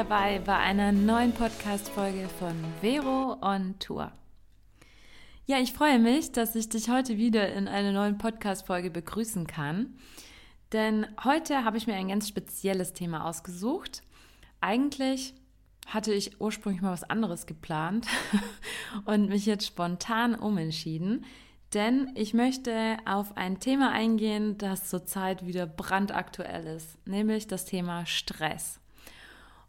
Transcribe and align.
dabei 0.00 0.38
bei 0.38 0.56
einer 0.56 0.92
neuen 0.92 1.32
Podcast-Folge 1.32 2.26
von 2.38 2.54
Vero 2.80 3.36
on 3.42 3.78
Tour. 3.78 4.10
Ja, 5.44 5.58
ich 5.58 5.74
freue 5.74 5.98
mich, 5.98 6.32
dass 6.32 6.54
ich 6.54 6.70
dich 6.70 6.88
heute 6.88 7.18
wieder 7.18 7.52
in 7.52 7.68
einer 7.68 7.92
neuen 7.92 8.16
Podcast-Folge 8.16 8.90
begrüßen 8.90 9.46
kann. 9.46 9.98
Denn 10.72 11.06
heute 11.22 11.64
habe 11.64 11.76
ich 11.76 11.86
mir 11.86 11.96
ein 11.96 12.08
ganz 12.08 12.28
spezielles 12.28 12.94
Thema 12.94 13.26
ausgesucht. 13.26 14.00
Eigentlich 14.62 15.34
hatte 15.86 16.14
ich 16.14 16.40
ursprünglich 16.40 16.80
mal 16.80 16.92
was 16.92 17.04
anderes 17.04 17.44
geplant 17.44 18.06
und 19.04 19.28
mich 19.28 19.44
jetzt 19.44 19.66
spontan 19.66 20.34
umentschieden 20.34 21.26
denn 21.72 22.10
ich 22.16 22.34
möchte 22.34 22.96
auf 23.04 23.36
ein 23.36 23.60
Thema 23.60 23.92
eingehen, 23.92 24.58
das 24.58 24.88
zurzeit 24.88 25.46
wieder 25.46 25.66
brandaktuell 25.66 26.66
ist, 26.66 26.98
nämlich 27.06 27.46
das 27.46 27.64
Thema 27.64 28.06
Stress. 28.06 28.79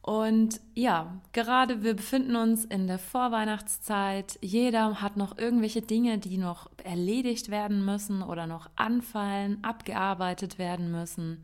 Und 0.01 0.59
ja, 0.73 1.21
gerade 1.31 1.83
wir 1.83 1.95
befinden 1.95 2.35
uns 2.35 2.65
in 2.65 2.87
der 2.87 2.97
Vorweihnachtszeit. 2.97 4.39
Jeder 4.41 4.99
hat 4.99 5.15
noch 5.15 5.37
irgendwelche 5.37 5.83
Dinge, 5.83 6.17
die 6.17 6.37
noch 6.37 6.71
erledigt 6.83 7.49
werden 7.49 7.85
müssen 7.85 8.23
oder 8.23 8.47
noch 8.47 8.69
anfallen, 8.75 9.63
abgearbeitet 9.63 10.57
werden 10.57 10.91
müssen. 10.91 11.43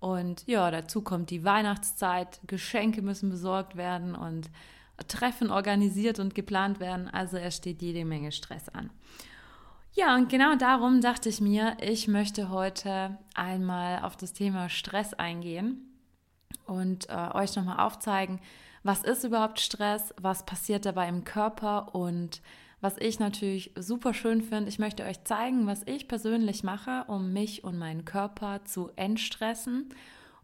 Und 0.00 0.44
ja, 0.46 0.70
dazu 0.70 1.00
kommt 1.00 1.30
die 1.30 1.44
Weihnachtszeit. 1.44 2.40
Geschenke 2.48 3.02
müssen 3.02 3.30
besorgt 3.30 3.76
werden 3.76 4.16
und 4.16 4.50
Treffen 5.06 5.50
organisiert 5.50 6.18
und 6.18 6.34
geplant 6.34 6.80
werden. 6.80 7.08
Also 7.08 7.36
es 7.36 7.56
steht 7.56 7.82
jede 7.82 8.04
Menge 8.04 8.32
Stress 8.32 8.68
an. 8.68 8.90
Ja, 9.92 10.16
und 10.16 10.28
genau 10.28 10.56
darum 10.56 11.00
dachte 11.00 11.28
ich 11.28 11.40
mir, 11.40 11.76
ich 11.80 12.08
möchte 12.08 12.50
heute 12.50 13.16
einmal 13.34 14.02
auf 14.02 14.16
das 14.16 14.32
Thema 14.32 14.68
Stress 14.68 15.14
eingehen 15.14 15.85
und 16.66 17.08
äh, 17.08 17.30
euch 17.34 17.54
nochmal 17.56 17.84
aufzeigen, 17.86 18.40
was 18.82 19.02
ist 19.02 19.24
überhaupt 19.24 19.60
Stress, 19.60 20.14
was 20.20 20.46
passiert 20.46 20.86
dabei 20.86 21.08
im 21.08 21.24
Körper 21.24 21.94
und 21.94 22.40
was 22.80 22.98
ich 22.98 23.18
natürlich 23.18 23.72
super 23.76 24.14
schön 24.14 24.42
finde, 24.42 24.68
ich 24.68 24.78
möchte 24.78 25.04
euch 25.04 25.24
zeigen, 25.24 25.66
was 25.66 25.82
ich 25.86 26.08
persönlich 26.08 26.62
mache, 26.62 27.04
um 27.08 27.32
mich 27.32 27.64
und 27.64 27.78
meinen 27.78 28.04
Körper 28.04 28.64
zu 28.64 28.90
entstressen 28.96 29.88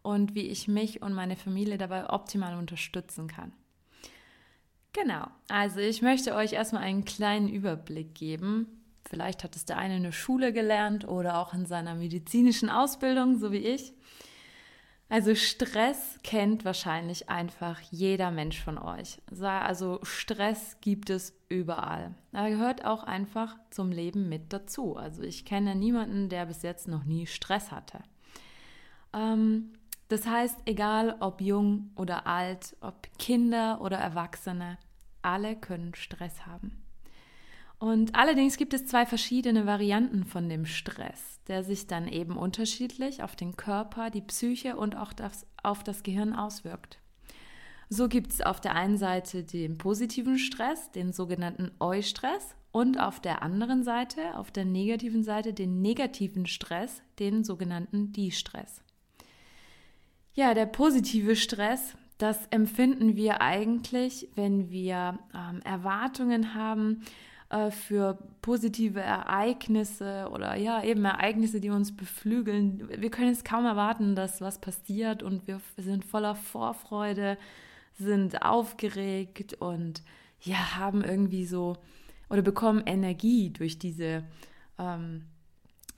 und 0.02 0.34
wie 0.34 0.48
ich 0.48 0.66
mich 0.66 1.02
und 1.02 1.12
meine 1.12 1.36
Familie 1.36 1.78
dabei 1.78 2.10
optimal 2.10 2.56
unterstützen 2.56 3.28
kann. 3.28 3.52
Genau, 4.92 5.27
also 5.48 5.80
ich 5.80 6.02
möchte 6.02 6.34
euch 6.34 6.52
erstmal 6.52 6.83
einen 6.83 7.05
kleinen 7.05 7.48
Überblick 7.48 8.14
geben, 8.14 8.83
Vielleicht 9.12 9.44
hat 9.44 9.56
es 9.56 9.64
der 9.64 9.78
eine 9.78 9.98
in 9.98 10.05
der 10.05 10.12
Schule 10.12 10.52
gelernt 10.52 11.06
oder 11.06 11.38
auch 11.38 11.52
in 11.52 11.66
seiner 11.66 11.94
medizinischen 11.94 12.70
Ausbildung, 12.70 13.38
so 13.38 13.52
wie 13.52 13.58
ich. 13.58 13.92
Also 15.12 15.34
Stress 15.34 16.18
kennt 16.22 16.64
wahrscheinlich 16.64 17.28
einfach 17.28 17.78
jeder 17.91 18.30
Mensch 18.30 18.58
von 18.58 18.78
euch. 18.78 19.20
Also 19.42 19.98
Stress 20.05 20.78
gibt 20.80 21.10
es 21.10 21.38
überall. 21.50 22.14
Er 22.32 22.48
gehört 22.48 22.86
auch 22.86 23.05
einfach 23.05 23.58
zum 23.68 23.92
Leben 23.92 24.30
mit 24.30 24.55
dazu. 24.55 24.96
Also 24.96 25.22
ich 25.22 25.44
kenne 25.44 25.74
niemanden, 25.74 26.30
der 26.30 26.46
bis 26.46 26.62
jetzt 26.62 26.88
noch 26.88 27.05
nie 27.05 27.27
Stress 27.27 27.70
hatte. 27.70 27.98
Ähm, 29.12 29.74
das 30.08 30.27
heißt, 30.27 30.60
egal 30.64 31.18
ob 31.20 31.42
jung 31.42 31.90
oder 31.94 32.27
alt, 32.27 32.74
ob 32.80 33.06
Kinder 33.18 33.83
oder 33.83 33.98
Erwachsene, 33.98 34.78
alle 35.20 35.56
können 35.56 35.94
Stress 35.94 36.46
haben. 36.46 36.81
Und 37.83 38.14
allerdings 38.14 38.58
gibt 38.58 38.74
es 38.74 38.86
zwei 38.86 39.07
verschiedene 39.07 39.67
Varianten 39.67 40.23
von 40.23 40.48
dem 40.48 40.67
Stress, 40.67 41.40
der 41.48 41.64
sich 41.64 41.89
dann 41.89 42.07
eben 42.07 42.36
unterschiedlich 42.36 43.24
auf 43.24 43.34
den 43.34 43.57
Körper, 43.57 44.08
die 44.08 44.20
Psyche 44.20 44.77
und 44.77 44.96
auch 44.96 45.12
das, 45.12 45.48
auf 45.64 45.83
das 45.83 46.05
Gehirn 46.05 46.33
auswirkt. 46.33 47.01
So 47.89 48.07
gibt 48.07 48.30
es 48.30 48.40
auf 48.40 48.61
der 48.61 48.77
einen 48.77 48.98
Seite 48.98 49.42
den 49.42 49.79
positiven 49.79 50.39
Stress, 50.39 50.92
den 50.92 51.12
sogenannten 51.12 51.73
Eustress, 51.80 52.55
und 52.70 53.01
auf 53.01 53.18
der 53.18 53.42
anderen 53.42 53.83
Seite, 53.83 54.39
auf 54.39 54.52
der 54.52 54.64
negativen 54.64 55.24
Seite, 55.24 55.52
den 55.52 55.83
negativen 55.83 56.46
Stress, 56.46 57.02
den 57.18 57.42
sogenannten 57.42 58.12
Distress. 58.12 58.80
Ja, 60.34 60.55
der 60.55 60.67
positive 60.67 61.34
Stress, 61.34 61.96
das 62.18 62.46
empfinden 62.51 63.17
wir 63.17 63.40
eigentlich, 63.40 64.28
wenn 64.36 64.70
wir 64.70 65.18
ähm, 65.34 65.61
Erwartungen 65.64 66.55
haben, 66.55 67.02
äh, 67.52 67.70
für 67.70 68.17
positive 68.40 69.01
Ereignisse 69.01 70.29
oder 70.33 70.57
ja, 70.57 70.83
eben 70.83 71.05
Ereignisse, 71.05 71.61
die 71.61 71.68
uns 71.68 71.95
beflügeln. 71.95 72.89
Wir 72.89 73.11
können 73.11 73.30
es 73.30 73.45
kaum 73.45 73.67
erwarten, 73.67 74.17
dass 74.17 74.40
was 74.40 74.58
passiert 74.58 75.23
und 75.23 75.46
wir 75.46 75.61
sind 75.77 76.05
voller 76.05 76.35
Vorfreude, 76.35 77.36
sind 77.98 78.42
aufgeregt 78.42 79.55
und 79.61 80.02
ja, 80.40 80.77
haben 80.77 81.05
irgendwie 81.05 81.45
so 81.45 81.77
oder 82.30 82.40
bekommen 82.40 82.83
Energie 82.86 83.51
durch 83.51 83.79
diese, 83.79 84.24
ähm, 84.79 85.27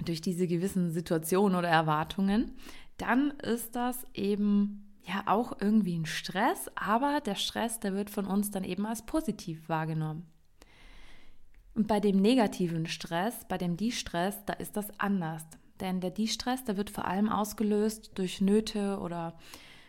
durch 0.04 0.20
diese 0.20 0.48
gewissen 0.48 0.90
Situationen 0.90 1.56
oder 1.56 1.68
Erwartungen, 1.68 2.50
dann 2.98 3.30
ist 3.30 3.76
das 3.76 4.04
eben 4.12 4.92
ja 5.04 5.22
auch 5.26 5.60
irgendwie 5.60 5.96
ein 5.96 6.06
Stress, 6.06 6.68
aber 6.74 7.20
der 7.20 7.36
Stress, 7.36 7.78
der 7.78 7.94
wird 7.94 8.10
von 8.10 8.26
uns 8.26 8.50
dann 8.50 8.64
eben 8.64 8.86
als 8.86 9.06
positiv 9.06 9.68
wahrgenommen. 9.68 10.26
Und 11.74 11.88
bei 11.88 12.00
dem 12.00 12.16
negativen 12.16 12.86
Stress, 12.86 13.44
bei 13.48 13.58
dem 13.58 13.76
De-Stress, 13.76 14.44
da 14.46 14.52
ist 14.54 14.76
das 14.76 14.88
anders. 14.98 15.44
Denn 15.80 16.00
der 16.00 16.10
De-Stress, 16.10 16.64
der 16.64 16.76
wird 16.76 16.90
vor 16.90 17.06
allem 17.06 17.28
ausgelöst 17.28 18.12
durch 18.14 18.40
Nöte 18.40 18.98
oder 19.00 19.34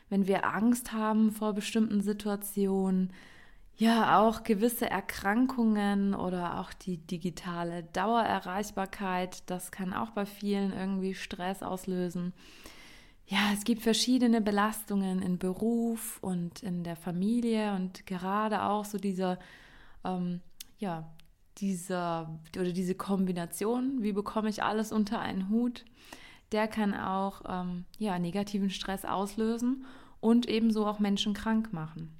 wenn 0.10 0.28
wir 0.28 0.46
Angst 0.46 0.94
haben 0.94 1.32
vor 1.32 1.54
bestimmten 1.54 2.02
Situationen, 2.02 3.14
ja, 3.78 4.22
auch 4.22 4.44
gewisse 4.44 4.90
Erkrankungen 4.90 6.16
oder 6.16 6.60
auch 6.60 6.72
die 6.72 6.98
digitale 6.98 7.84
Dauererreichbarkeit, 7.84 9.50
das 9.50 9.70
kann 9.70 9.94
auch 9.94 10.12
bei 10.12 10.26
vielen 10.26 10.72
irgendwie 10.72 11.14
Stress 11.14 11.62
auslösen. 11.62 12.34
Ja, 13.28 13.52
es 13.54 13.66
gibt 13.66 13.82
verschiedene 13.82 14.40
Belastungen 14.40 15.22
in 15.22 15.40
Beruf 15.40 16.20
und 16.22 16.64
in 16.64 16.84
der 16.84 16.96
Familie 16.96 17.74
und 17.76 18.06
gerade 18.06 18.64
auch 18.64 18.86
so 18.86 18.98
dieser, 18.98 19.40
ähm, 20.06 20.40
ja, 20.78 21.10
dieser 21.58 22.40
oder 22.56 22.72
diese 22.72 22.96
Kombination, 22.96 24.02
wie 24.02 24.14
bekomme 24.14 24.50
ich 24.50 24.64
alles 24.64 24.92
unter 24.92 25.20
einen 25.20 25.50
Hut, 25.50 25.86
der 26.52 26.68
kann 26.68 26.94
auch 26.94 27.42
ähm, 27.48 27.86
ja, 27.98 28.20
negativen 28.20 28.70
Stress 28.70 29.06
auslösen 29.06 29.86
und 30.20 30.48
ebenso 30.48 30.86
auch 30.86 31.00
Menschen 31.00 31.34
krank 31.34 31.74
machen. 31.74 32.12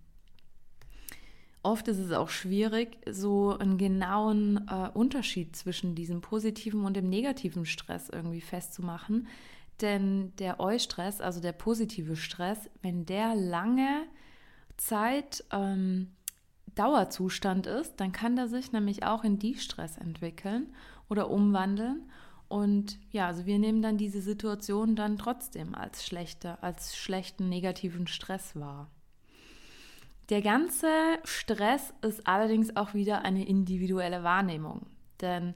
Oft 1.64 1.88
ist 1.88 1.98
es 1.98 2.12
auch 2.12 2.30
schwierig, 2.30 2.98
so 3.10 3.58
einen 3.58 3.80
genauen 3.80 4.68
äh, 4.70 4.90
Unterschied 4.94 5.56
zwischen 5.56 5.96
diesem 5.96 6.22
positiven 6.22 6.86
und 6.86 6.96
dem 6.96 7.10
negativen 7.10 7.66
Stress 7.66 8.10
irgendwie 8.10 8.42
festzumachen. 8.42 9.28
Denn 9.82 10.32
der 10.38 10.60
Eustress, 10.60 11.22
also 11.22 11.42
der 11.42 11.54
positive 11.54 12.16
Stress, 12.16 12.70
wenn 12.84 13.08
der 13.08 13.34
lange 13.36 14.04
Zeit 14.78 15.44
ähm, 15.52 16.12
Dauerzustand 16.76 17.68
ist, 17.68 17.96
dann 17.98 18.12
kann 18.12 18.36
der 18.36 18.48
sich 18.48 18.72
nämlich 18.72 19.04
auch 19.04 19.24
in 19.24 19.40
Die-Stress 19.40 19.98
entwickeln 19.98 20.74
oder 21.10 21.30
umwandeln. 21.30 22.10
Und 22.48 23.00
ja, 23.12 23.28
also 23.28 23.46
wir 23.46 23.58
nehmen 23.58 23.82
dann 23.82 23.98
diese 23.98 24.22
Situation 24.22 24.96
dann 24.96 25.18
trotzdem 25.18 25.74
als 25.74 26.06
schlechte, 26.06 26.62
als 26.62 26.96
schlechten 26.96 27.50
negativen 27.50 28.08
Stress 28.08 28.56
wahr. 28.56 28.90
Der 30.30 30.42
ganze 30.42 30.90
Stress 31.24 31.94
ist 32.02 32.28
allerdings 32.28 32.76
auch 32.76 32.94
wieder 32.94 33.24
eine 33.24 33.48
individuelle 33.48 34.24
Wahrnehmung. 34.24 34.88
Denn 35.22 35.56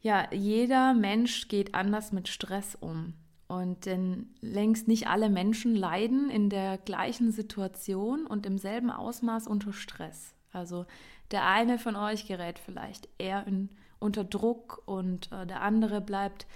ja, 0.00 0.32
jeder 0.32 0.94
Mensch 0.94 1.48
geht 1.48 1.74
anders 1.74 2.12
mit 2.12 2.28
Stress 2.28 2.74
um. 2.74 3.14
Und 3.48 3.86
denn 3.86 4.34
längst 4.40 4.88
nicht 4.88 5.08
alle 5.08 5.30
Menschen 5.30 5.74
leiden 5.74 6.28
in 6.28 6.50
der 6.50 6.76
gleichen 6.78 7.32
Situation 7.32 8.26
und 8.26 8.44
im 8.44 8.58
selben 8.58 8.90
Ausmaß 8.90 9.46
unter 9.46 9.72
Stress. 9.72 10.34
Also 10.52 10.84
der 11.30 11.46
eine 11.46 11.78
von 11.78 11.96
euch 11.96 12.26
gerät 12.26 12.58
vielleicht 12.58 13.08
eher 13.18 13.46
in, 13.46 13.70
unter 13.98 14.24
Druck 14.24 14.82
und 14.86 15.32
äh, 15.32 15.46
der 15.46 15.62
andere 15.62 16.00
bleibt 16.00 16.46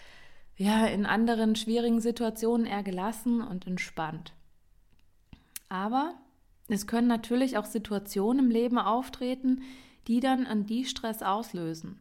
ja 0.57 0.87
in 0.87 1.07
anderen 1.07 1.57
schwierigen 1.57 2.01
Situationen 2.01 2.67
eher 2.67 2.83
gelassen 2.83 3.41
und 3.41 3.67
entspannt. 3.67 4.35
Aber 5.71 6.15
es 6.69 6.87
können 6.87 7.09
natürlich 7.09 7.57
auch 7.57 7.65
Situationen 7.65 8.47
im 8.47 8.51
Leben 8.51 8.79
auftreten, 8.79 9.63
die 10.07 10.21
dann 10.21 10.47
an 10.47 10.67
die 10.67 10.85
Stress 10.85 11.23
auslösen. 11.23 11.99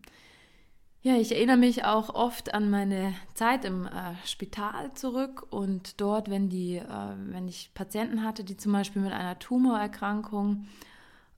Ja, 1.03 1.15
ich 1.15 1.31
erinnere 1.31 1.57
mich 1.57 1.83
auch 1.83 2.13
oft 2.13 2.53
an 2.53 2.69
meine 2.69 3.15
Zeit 3.33 3.65
im 3.65 3.87
äh, 3.87 4.13
Spital 4.23 4.93
zurück 4.93 5.47
und 5.49 5.99
dort, 5.99 6.29
wenn 6.29 6.47
die, 6.47 6.75
äh, 6.75 7.15
wenn 7.29 7.47
ich 7.47 7.71
Patienten 7.73 8.23
hatte, 8.23 8.43
die 8.43 8.55
zum 8.55 8.71
Beispiel 8.71 9.01
mit 9.01 9.11
einer 9.11 9.39
Tumorerkrankung 9.39 10.67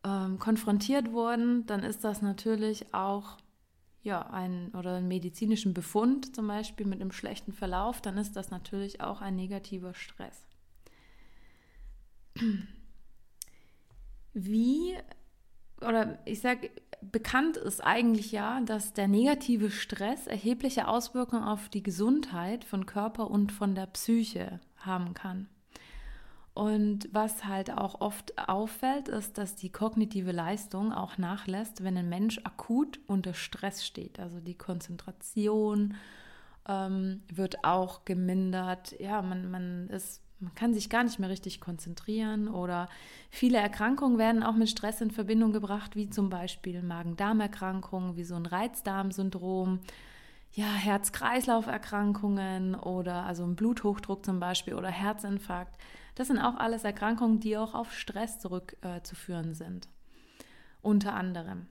ähm, 0.03 0.37
konfrontiert 0.37 1.13
wurden, 1.13 1.65
dann 1.65 1.81
ist 1.83 2.03
das 2.03 2.21
natürlich 2.21 2.93
auch 2.93 3.37
ja, 4.01 4.29
ein 4.31 4.69
oder 4.77 4.97
einen 4.97 5.07
medizinischen 5.07 5.73
Befund 5.73 6.35
zum 6.35 6.45
Beispiel 6.47 6.85
mit 6.85 6.99
einem 6.99 7.13
schlechten 7.13 7.53
Verlauf, 7.53 8.01
dann 8.01 8.17
ist 8.17 8.35
das 8.35 8.51
natürlich 8.51 8.99
auch 8.99 9.21
ein 9.21 9.37
negativer 9.37 9.93
Stress. 9.93 10.45
wie, 14.33 14.97
oder 15.81 16.17
ich 16.25 16.41
sage, 16.41 16.69
bekannt 17.01 17.57
ist 17.57 17.83
eigentlich 17.83 18.31
ja, 18.31 18.61
dass 18.61 18.93
der 18.93 19.07
negative 19.07 19.71
Stress 19.71 20.27
erhebliche 20.27 20.87
Auswirkungen 20.87 21.43
auf 21.43 21.69
die 21.69 21.83
Gesundheit 21.83 22.63
von 22.63 22.85
Körper 22.85 23.29
und 23.29 23.51
von 23.51 23.75
der 23.75 23.87
Psyche 23.87 24.59
haben 24.77 25.13
kann. 25.13 25.47
Und 26.53 27.09
was 27.11 27.45
halt 27.45 27.71
auch 27.71 27.99
oft 27.99 28.37
auffällt, 28.37 29.07
ist, 29.07 29.39
dass 29.39 29.55
die 29.55 29.71
kognitive 29.71 30.31
Leistung 30.31 30.93
auch 30.93 31.17
nachlässt, 31.17 31.83
wenn 31.83 31.97
ein 31.97 32.09
Mensch 32.09 32.39
akut 32.43 32.99
unter 33.07 33.33
Stress 33.33 33.83
steht. 33.83 34.19
Also 34.19 34.39
die 34.39 34.57
Konzentration 34.57 35.95
ähm, 36.67 37.23
wird 37.33 37.63
auch 37.63 38.05
gemindert. 38.05 38.99
Ja, 38.99 39.23
man, 39.23 39.49
man, 39.49 39.87
ist, 39.89 40.21
man 40.43 40.55
kann 40.55 40.73
sich 40.73 40.89
gar 40.89 41.03
nicht 41.03 41.19
mehr 41.19 41.29
richtig 41.29 41.61
konzentrieren 41.61 42.47
oder 42.47 42.89
viele 43.29 43.57
Erkrankungen 43.57 44.17
werden 44.17 44.43
auch 44.43 44.55
mit 44.55 44.69
Stress 44.69 45.01
in 45.01 45.11
Verbindung 45.11 45.53
gebracht, 45.53 45.95
wie 45.95 46.09
zum 46.09 46.29
Beispiel 46.29 46.81
Magen-Darm-Erkrankungen, 46.81 48.15
wie 48.15 48.23
so 48.23 48.35
ein 48.35 48.45
Reizdarmsyndrom 48.45 49.79
ja, 50.53 50.71
Herz-Kreislauf-Erkrankungen 50.71 52.75
oder 52.75 53.25
also 53.25 53.43
ein 53.43 53.55
Bluthochdruck 53.55 54.23
zum 54.23 54.39
Beispiel 54.39 54.75
oder 54.75 54.89
Herzinfarkt. 54.89 55.77
Das 56.15 56.27
sind 56.27 56.37
auch 56.37 56.55
alles 56.55 56.83
Erkrankungen, 56.83 57.39
die 57.39 57.57
auch 57.57 57.73
auf 57.73 57.93
Stress 57.93 58.39
zurückzuführen 58.39 59.51
äh, 59.51 59.55
sind. 59.55 59.87
Unter 60.81 61.15
anderem. 61.15 61.67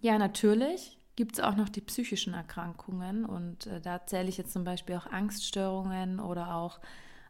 Ja, 0.00 0.18
natürlich 0.18 0.98
gibt 1.14 1.34
es 1.34 1.44
auch 1.44 1.54
noch 1.54 1.68
die 1.68 1.82
psychischen 1.82 2.34
Erkrankungen 2.34 3.24
und 3.24 3.66
äh, 3.66 3.80
da 3.80 4.04
zähle 4.06 4.28
ich 4.28 4.38
jetzt 4.38 4.52
zum 4.52 4.64
Beispiel 4.64 4.96
auch 4.96 5.06
Angststörungen 5.06 6.18
oder 6.18 6.56
auch 6.56 6.80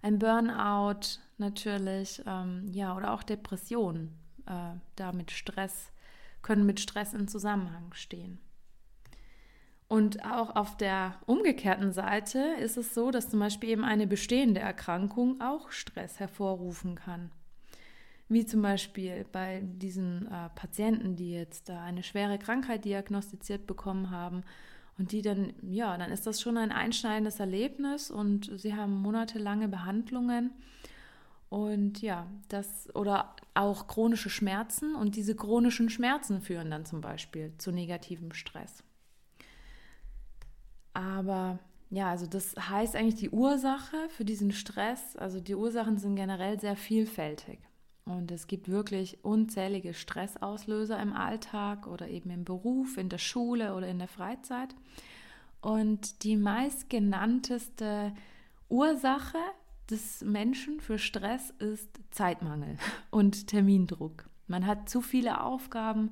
ein 0.03 0.19
Burnout 0.19 1.21
natürlich, 1.39 2.23
ähm, 2.27 2.69
ja, 2.73 2.97
oder 2.97 3.13
auch 3.13 3.23
Depressionen. 3.23 4.19
Äh, 4.47 4.79
da 4.97 5.13
mit 5.13 5.31
Stress, 5.31 5.93
können 6.43 6.67
mit 6.67 6.81
Stress 6.81 7.15
in 7.15 7.29
Zusammenhang 7.29 7.93
stehen. 7.95 8.39
Und 9.87 10.25
auch 10.25 10.57
auf 10.57 10.77
der 10.77 11.17
umgekehrten 11.27 11.93
Seite 11.93 12.39
ist 12.59 12.77
es 12.77 12.95
so, 12.95 13.11
dass 13.11 13.31
zum 13.31 13.41
Beispiel 13.41 13.69
eben 13.69 13.85
eine 13.85 14.07
bestehende 14.07 14.61
Erkrankung 14.61 15.41
auch 15.41 15.71
Stress 15.71 16.19
hervorrufen 16.19 16.95
kann. 16.95 17.31
Wie 18.29 18.47
zum 18.47 18.63
Beispiel 18.63 19.27
bei 19.31 19.61
diesen 19.63 20.27
äh, 20.27 20.49
Patienten, 20.55 21.15
die 21.15 21.33
jetzt 21.33 21.69
äh, 21.69 21.75
eine 21.75 22.03
schwere 22.03 22.39
Krankheit 22.39 22.85
diagnostiziert 22.87 23.67
bekommen 23.67 24.11
haben 24.11 24.43
und 24.99 25.13
die 25.13 25.23
dann, 25.23 25.55
ja, 25.63 25.97
dann 25.97 26.11
ist 26.11 26.27
das 26.27 26.41
schon 26.41 26.57
ein 26.57 26.73
einschneidendes 26.73 27.41
Erlebnis 27.41 28.11
und 28.11 28.51
sie 28.59 28.75
haben 28.75 28.95
monatelange 29.01 29.69
Behandlungen. 29.69 30.53
Und 31.49 32.01
ja, 32.01 32.27
das 32.49 32.95
oder 32.95 33.37
auch 33.55 33.87
chronische 33.87 34.31
Schmerzen 34.31 34.95
und 34.95 35.17
diese 35.17 35.37
chronischen 35.37 35.91
Schmerzen 35.91 36.41
führen 36.41 36.71
dann 36.71 36.87
zum 36.87 37.01
Beispiel 37.01 37.53
zu 37.59 37.73
negativem 37.73 38.33
Stress. 38.33 38.83
Aber 40.95 41.59
ja, 41.91 42.09
also 42.09 42.27
das 42.27 42.55
heißt 42.57 42.97
eigentlich 42.97 43.17
die 43.17 43.31
Ursache 43.31 44.09
für 44.09 44.25
diesen 44.25 44.53
Stress, 44.53 45.17
also 45.17 45.41
die 45.41 45.55
Ursachen 45.55 45.99
sind 45.99 46.17
generell 46.17 46.59
sehr 46.59 46.77
vielfältig. 46.77 47.59
Und 48.05 48.33
es 48.33 48.49
gibt 48.49 48.69
wirklich 48.69 49.25
unzählige 49.25 49.95
Stressauslöser 49.95 51.01
im 51.01 51.13
Alltag 51.13 51.87
oder 51.87 52.09
eben 52.09 52.31
im 52.31 52.45
Beruf, 52.45 52.99
in 52.99 53.09
der 53.09 53.19
Schule 53.19 53.75
oder 53.75 53.87
in 53.87 53.99
der 53.99 54.09
Freizeit. 54.09 54.75
Und 55.61 56.25
die 56.25 56.37
meistgenannteste 56.37 58.13
Ursache 58.69 59.39
des 59.89 60.23
Menschen 60.23 60.81
für 60.81 60.99
Stress 60.99 61.51
ist 61.59 62.01
Zeitmangel 62.11 62.77
und 63.11 63.47
Termindruck. 63.47 64.29
Man 64.49 64.67
hat 64.67 64.89
zu 64.89 65.01
viele 65.01 65.41
Aufgaben, 65.41 66.11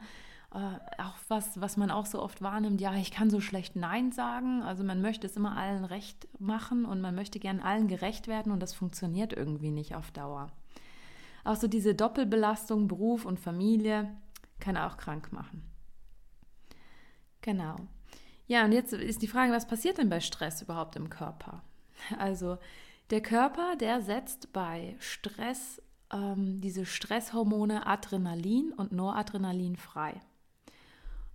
äh, 0.53 0.57
auch 1.03 1.17
was, 1.29 1.61
was 1.61 1.77
man 1.77 1.91
auch 1.91 2.07
so 2.07 2.23
oft 2.23 2.43
wahrnimmt, 2.43 2.81
ja, 2.81 2.95
ich 2.95 3.11
kann 3.11 3.31
so 3.31 3.41
schlecht 3.41 3.75
Nein 3.75 4.13
sagen. 4.13 4.63
Also 4.63 4.85
man 4.85 5.03
möchte 5.03 5.27
es 5.27 5.37
immer 5.37 5.57
allen 5.57 5.85
recht 5.85 6.29
machen 6.39 6.85
und 6.85 7.01
man 7.01 7.15
möchte 7.15 7.41
gern 7.41 7.61
allen 7.61 7.89
gerecht 7.89 8.29
werden 8.29 8.53
und 8.53 8.61
das 8.61 8.75
funktioniert 8.75 9.33
irgendwie 9.33 9.71
nicht 9.71 9.97
auf 9.97 10.13
Dauer. 10.13 10.53
Auch 11.45 11.57
so 11.57 11.69
diese 11.69 11.95
Doppelbelastung, 11.95 12.89
Beruf 12.89 13.25
und 13.25 13.41
Familie, 13.41 14.17
kann 14.59 14.77
auch 14.77 14.97
krank 14.97 15.33
machen. 15.33 15.63
Genau. 17.41 17.77
Ja, 18.47 18.65
und 18.65 18.73
jetzt 18.73 18.93
ist 18.93 19.23
die 19.23 19.29
Frage, 19.29 19.53
was 19.53 19.67
passiert 19.67 19.99
denn 19.99 20.11
bei 20.11 20.21
Stress 20.21 20.63
überhaupt 20.63 20.97
im 20.97 21.09
Körper? 21.09 21.63
Also 22.19 22.59
der 23.11 23.21
Körper, 23.21 23.77
der 23.77 24.01
setzt 24.01 24.53
bei 24.53 24.97
Stress 24.99 25.83
ähm, 26.13 26.61
diese 26.61 26.87
Stresshormone 26.87 27.87
Adrenalin 27.87 28.73
und 28.73 28.93
Noradrenalin 28.93 29.77
frei. 29.77 30.21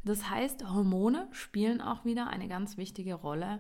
Das 0.04 0.30
heißt, 0.30 0.70
Hormone 0.70 1.28
spielen 1.32 1.82
auch 1.82 2.06
wieder 2.06 2.28
eine 2.28 2.48
ganz 2.48 2.78
wichtige 2.78 3.16
Rolle 3.16 3.60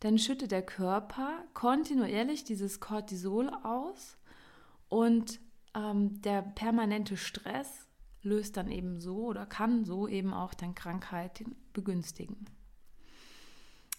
dann 0.00 0.18
schüttet 0.18 0.50
der 0.50 0.60
Körper 0.60 1.38
kontinuierlich 1.54 2.44
dieses 2.44 2.80
Cortisol 2.80 3.48
aus 3.62 4.18
und 4.90 5.40
ähm, 5.74 6.20
der 6.20 6.42
permanente 6.42 7.16
Stress 7.16 7.88
löst 8.22 8.58
dann 8.58 8.70
eben 8.70 9.00
so 9.00 9.24
oder 9.24 9.46
kann 9.46 9.86
so 9.86 10.06
eben 10.06 10.34
auch 10.34 10.52
dann 10.52 10.74
Krankheiten 10.74 11.56
begünstigen. 11.72 12.44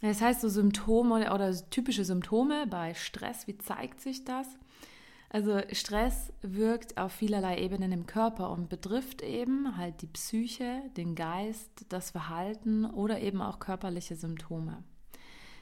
Das 0.01 0.21
heißt, 0.21 0.41
so 0.41 0.49
Symptome 0.49 1.33
oder 1.33 1.51
typische 1.71 2.05
Symptome 2.05 2.67
bei 2.67 2.93
Stress, 2.93 3.47
wie 3.47 3.57
zeigt 3.57 4.01
sich 4.01 4.23
das? 4.23 4.47
Also 5.33 5.59
Stress 5.71 6.31
wirkt 6.43 6.99
auf 6.99 7.11
vielerlei 7.11 7.57
Ebenen 7.57 7.91
im 7.91 8.05
Körper 8.05 8.51
und 8.51 8.69
betrifft 8.69 9.23
eben 9.23 9.75
halt 9.77 10.03
die 10.03 10.07
Psyche, 10.07 10.83
den 10.95 11.15
Geist, 11.15 11.87
das 11.89 12.11
Verhalten 12.11 12.85
oder 12.85 13.19
eben 13.19 13.41
auch 13.41 13.57
körperliche 13.57 14.15
Symptome. 14.15 14.83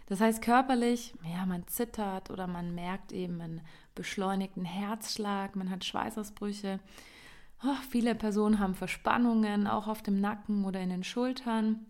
Das 0.08 0.20
heißt 0.20 0.42
körperlich, 0.42 1.14
ja, 1.24 1.46
man 1.46 1.68
zittert 1.68 2.30
oder 2.30 2.48
man 2.48 2.76
merkt 2.76 3.14
eben 3.14 3.40
einen 3.40 3.62
beschleunigten 3.96 4.66
Herzschlag, 4.66 5.56
man 5.56 5.70
hat 5.70 5.86
Schweißausbrüche. 5.86 6.82
Oh, 7.64 7.82
viele 7.90 8.14
Personen 8.14 8.60
haben 8.60 8.76
Verspannungen, 8.76 9.68
auch 9.68 9.88
auf 9.88 10.04
dem 10.04 10.20
Nacken 10.20 10.66
oder 10.66 10.82
in 10.82 10.90
den 10.90 11.06
Schultern. 11.06 11.86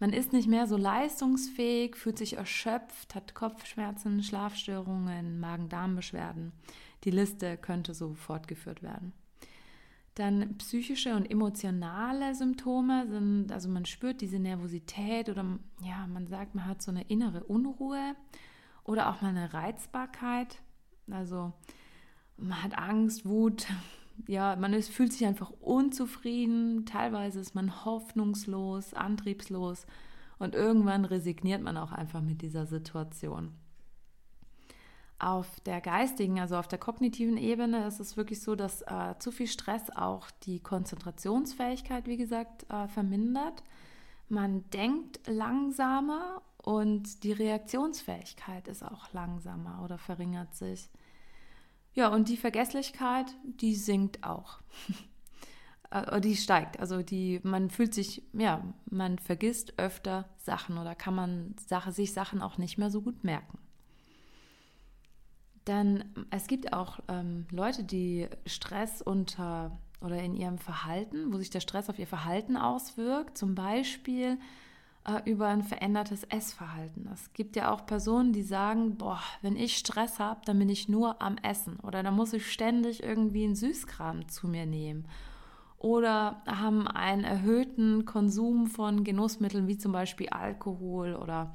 Man 0.00 0.12
ist 0.12 0.32
nicht 0.32 0.48
mehr 0.48 0.66
so 0.66 0.76
leistungsfähig, 0.76 1.94
fühlt 1.94 2.18
sich 2.18 2.38
erschöpft, 2.38 3.14
hat 3.14 3.36
Kopfschmerzen, 3.36 4.20
Schlafstörungen, 4.24 5.38
Magen-Darm-Beschwerden. 5.38 6.50
Die 7.04 7.10
Liste 7.10 7.56
könnte 7.56 7.94
so 7.94 8.14
fortgeführt 8.14 8.82
werden. 8.82 9.12
Dann 10.14 10.58
psychische 10.58 11.14
und 11.14 11.30
emotionale 11.30 12.34
Symptome 12.34 13.06
sind, 13.08 13.52
also 13.52 13.68
man 13.68 13.86
spürt 13.86 14.20
diese 14.20 14.38
Nervosität 14.38 15.28
oder 15.28 15.58
ja, 15.82 16.06
man 16.08 16.26
sagt, 16.26 16.54
man 16.54 16.66
hat 16.66 16.82
so 16.82 16.90
eine 16.90 17.02
innere 17.04 17.44
Unruhe 17.44 18.16
oder 18.84 19.08
auch 19.08 19.22
mal 19.22 19.28
eine 19.28 19.54
Reizbarkeit. 19.54 20.60
Also 21.10 21.52
man 22.36 22.62
hat 22.62 22.76
Angst, 22.76 23.24
Wut, 23.24 23.66
ja, 24.26 24.56
man 24.56 24.74
ist, 24.74 24.90
fühlt 24.90 25.12
sich 25.12 25.26
einfach 25.26 25.52
unzufrieden, 25.60 26.84
teilweise 26.86 27.40
ist 27.40 27.54
man 27.54 27.84
hoffnungslos, 27.84 28.94
antriebslos 28.94 29.86
und 30.38 30.54
irgendwann 30.54 31.04
resigniert 31.04 31.62
man 31.62 31.76
auch 31.76 31.92
einfach 31.92 32.20
mit 32.20 32.42
dieser 32.42 32.66
Situation. 32.66 33.54
Auf 35.20 35.60
der 35.60 35.82
geistigen, 35.82 36.40
also 36.40 36.56
auf 36.56 36.66
der 36.66 36.78
kognitiven 36.78 37.36
Ebene 37.36 37.86
ist 37.86 38.00
es 38.00 38.16
wirklich 38.16 38.40
so, 38.40 38.56
dass 38.56 38.80
äh, 38.82 39.14
zu 39.18 39.30
viel 39.30 39.46
Stress 39.46 39.90
auch 39.90 40.30
die 40.44 40.60
Konzentrationsfähigkeit, 40.60 42.06
wie 42.06 42.16
gesagt, 42.16 42.64
äh, 42.70 42.88
vermindert. 42.88 43.62
Man 44.30 44.68
denkt 44.70 45.20
langsamer 45.26 46.40
und 46.56 47.22
die 47.22 47.32
Reaktionsfähigkeit 47.32 48.66
ist 48.66 48.82
auch 48.82 49.12
langsamer 49.12 49.82
oder 49.84 49.98
verringert 49.98 50.54
sich. 50.54 50.88
Ja, 51.92 52.08
und 52.08 52.28
die 52.28 52.36
Vergesslichkeit, 52.36 53.26
die 53.44 53.74
sinkt 53.74 54.24
auch. 54.24 54.60
Äh, 55.92 56.20
die 56.20 56.36
steigt. 56.36 56.78
Also 56.78 57.02
die, 57.02 57.40
man 57.42 57.68
fühlt 57.68 57.94
sich, 57.94 58.22
ja, 58.32 58.62
man 58.88 59.18
vergisst 59.18 59.76
öfter 59.76 60.28
Sachen 60.38 60.78
oder 60.78 60.94
kann 60.94 61.16
man 61.16 61.56
Sache, 61.66 61.90
sich 61.90 62.12
Sachen 62.12 62.42
auch 62.42 62.58
nicht 62.58 62.78
mehr 62.78 62.90
so 62.90 63.02
gut 63.02 63.24
merken. 63.24 63.58
Dann, 65.64 66.04
es 66.30 66.46
gibt 66.46 66.72
auch 66.72 67.00
ähm, 67.08 67.46
Leute, 67.50 67.84
die 67.84 68.28
Stress 68.46 69.02
unter 69.02 69.78
oder 70.00 70.22
in 70.22 70.34
ihrem 70.34 70.58
Verhalten, 70.58 71.32
wo 71.32 71.38
sich 71.38 71.50
der 71.50 71.60
Stress 71.60 71.90
auf 71.90 71.98
ihr 71.98 72.06
Verhalten 72.06 72.56
auswirkt, 72.56 73.36
zum 73.36 73.54
Beispiel 73.54 74.38
äh, 75.06 75.30
über 75.30 75.48
ein 75.48 75.62
verändertes 75.62 76.24
Essverhalten. 76.24 77.08
Es 77.12 77.32
gibt 77.32 77.56
ja 77.56 77.72
auch 77.72 77.86
Personen, 77.86 78.32
die 78.32 78.42
sagen, 78.42 78.96
boah, 78.96 79.20
wenn 79.42 79.56
ich 79.56 79.76
Stress 79.76 80.18
habe, 80.18 80.40
dann 80.44 80.58
bin 80.58 80.68
ich 80.68 80.88
nur 80.88 81.20
am 81.20 81.36
Essen 81.38 81.78
oder 81.80 82.02
dann 82.02 82.14
muss 82.14 82.32
ich 82.32 82.50
ständig 82.50 83.02
irgendwie 83.02 83.44
einen 83.44 83.56
Süßkram 83.56 84.28
zu 84.28 84.48
mir 84.48 84.66
nehmen 84.66 85.06
oder 85.78 86.42
haben 86.46 86.86
einen 86.86 87.24
erhöhten 87.24 88.04
Konsum 88.04 88.66
von 88.66 89.02
Genussmitteln 89.02 89.66
wie 89.66 89.78
zum 89.78 89.92
Beispiel 89.92 90.28
Alkohol 90.28 91.14
oder 91.14 91.54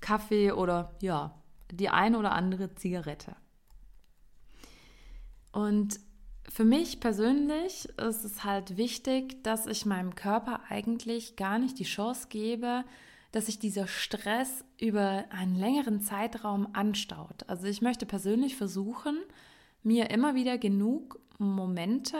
Kaffee 0.00 0.52
oder 0.52 0.92
ja, 1.00 1.34
die 1.72 1.90
eine 1.90 2.18
oder 2.18 2.32
andere 2.32 2.74
Zigarette. 2.74 3.36
Und 5.52 6.00
für 6.48 6.64
mich 6.64 7.00
persönlich 7.00 7.88
ist 7.98 8.24
es 8.24 8.44
halt 8.44 8.76
wichtig, 8.76 9.42
dass 9.44 9.66
ich 9.66 9.86
meinem 9.86 10.14
Körper 10.14 10.60
eigentlich 10.68 11.36
gar 11.36 11.58
nicht 11.58 11.78
die 11.78 11.84
Chance 11.84 12.28
gebe, 12.30 12.84
dass 13.32 13.46
sich 13.46 13.58
dieser 13.58 13.86
Stress 13.86 14.64
über 14.80 15.24
einen 15.30 15.56
längeren 15.56 16.00
Zeitraum 16.00 16.68
anstaut. 16.72 17.48
Also 17.48 17.66
ich 17.66 17.82
möchte 17.82 18.06
persönlich 18.06 18.56
versuchen, 18.56 19.18
mir 19.82 20.10
immer 20.10 20.34
wieder 20.34 20.56
genug 20.56 21.20
Momente 21.38 22.16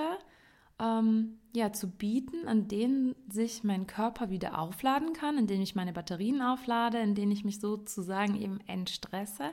ähm, 0.81 1.39
ja, 1.55 1.73
zu 1.73 1.89
bieten, 1.89 2.47
an 2.47 2.69
denen 2.69 3.15
sich 3.29 3.65
mein 3.65 3.87
Körper 3.87 4.31
wieder 4.31 4.59
aufladen 4.59 5.13
kann, 5.13 5.39
in 5.39 5.47
denen 5.47 5.63
ich 5.63 5.75
meine 5.75 5.93
Batterien 5.93 6.43
auflade, 6.43 6.99
in 6.99 7.15
denen 7.15 7.33
ich 7.33 7.45
mich 7.45 7.61
sozusagen 7.61 8.41
eben 8.41 8.61
entstresse, 8.67 9.51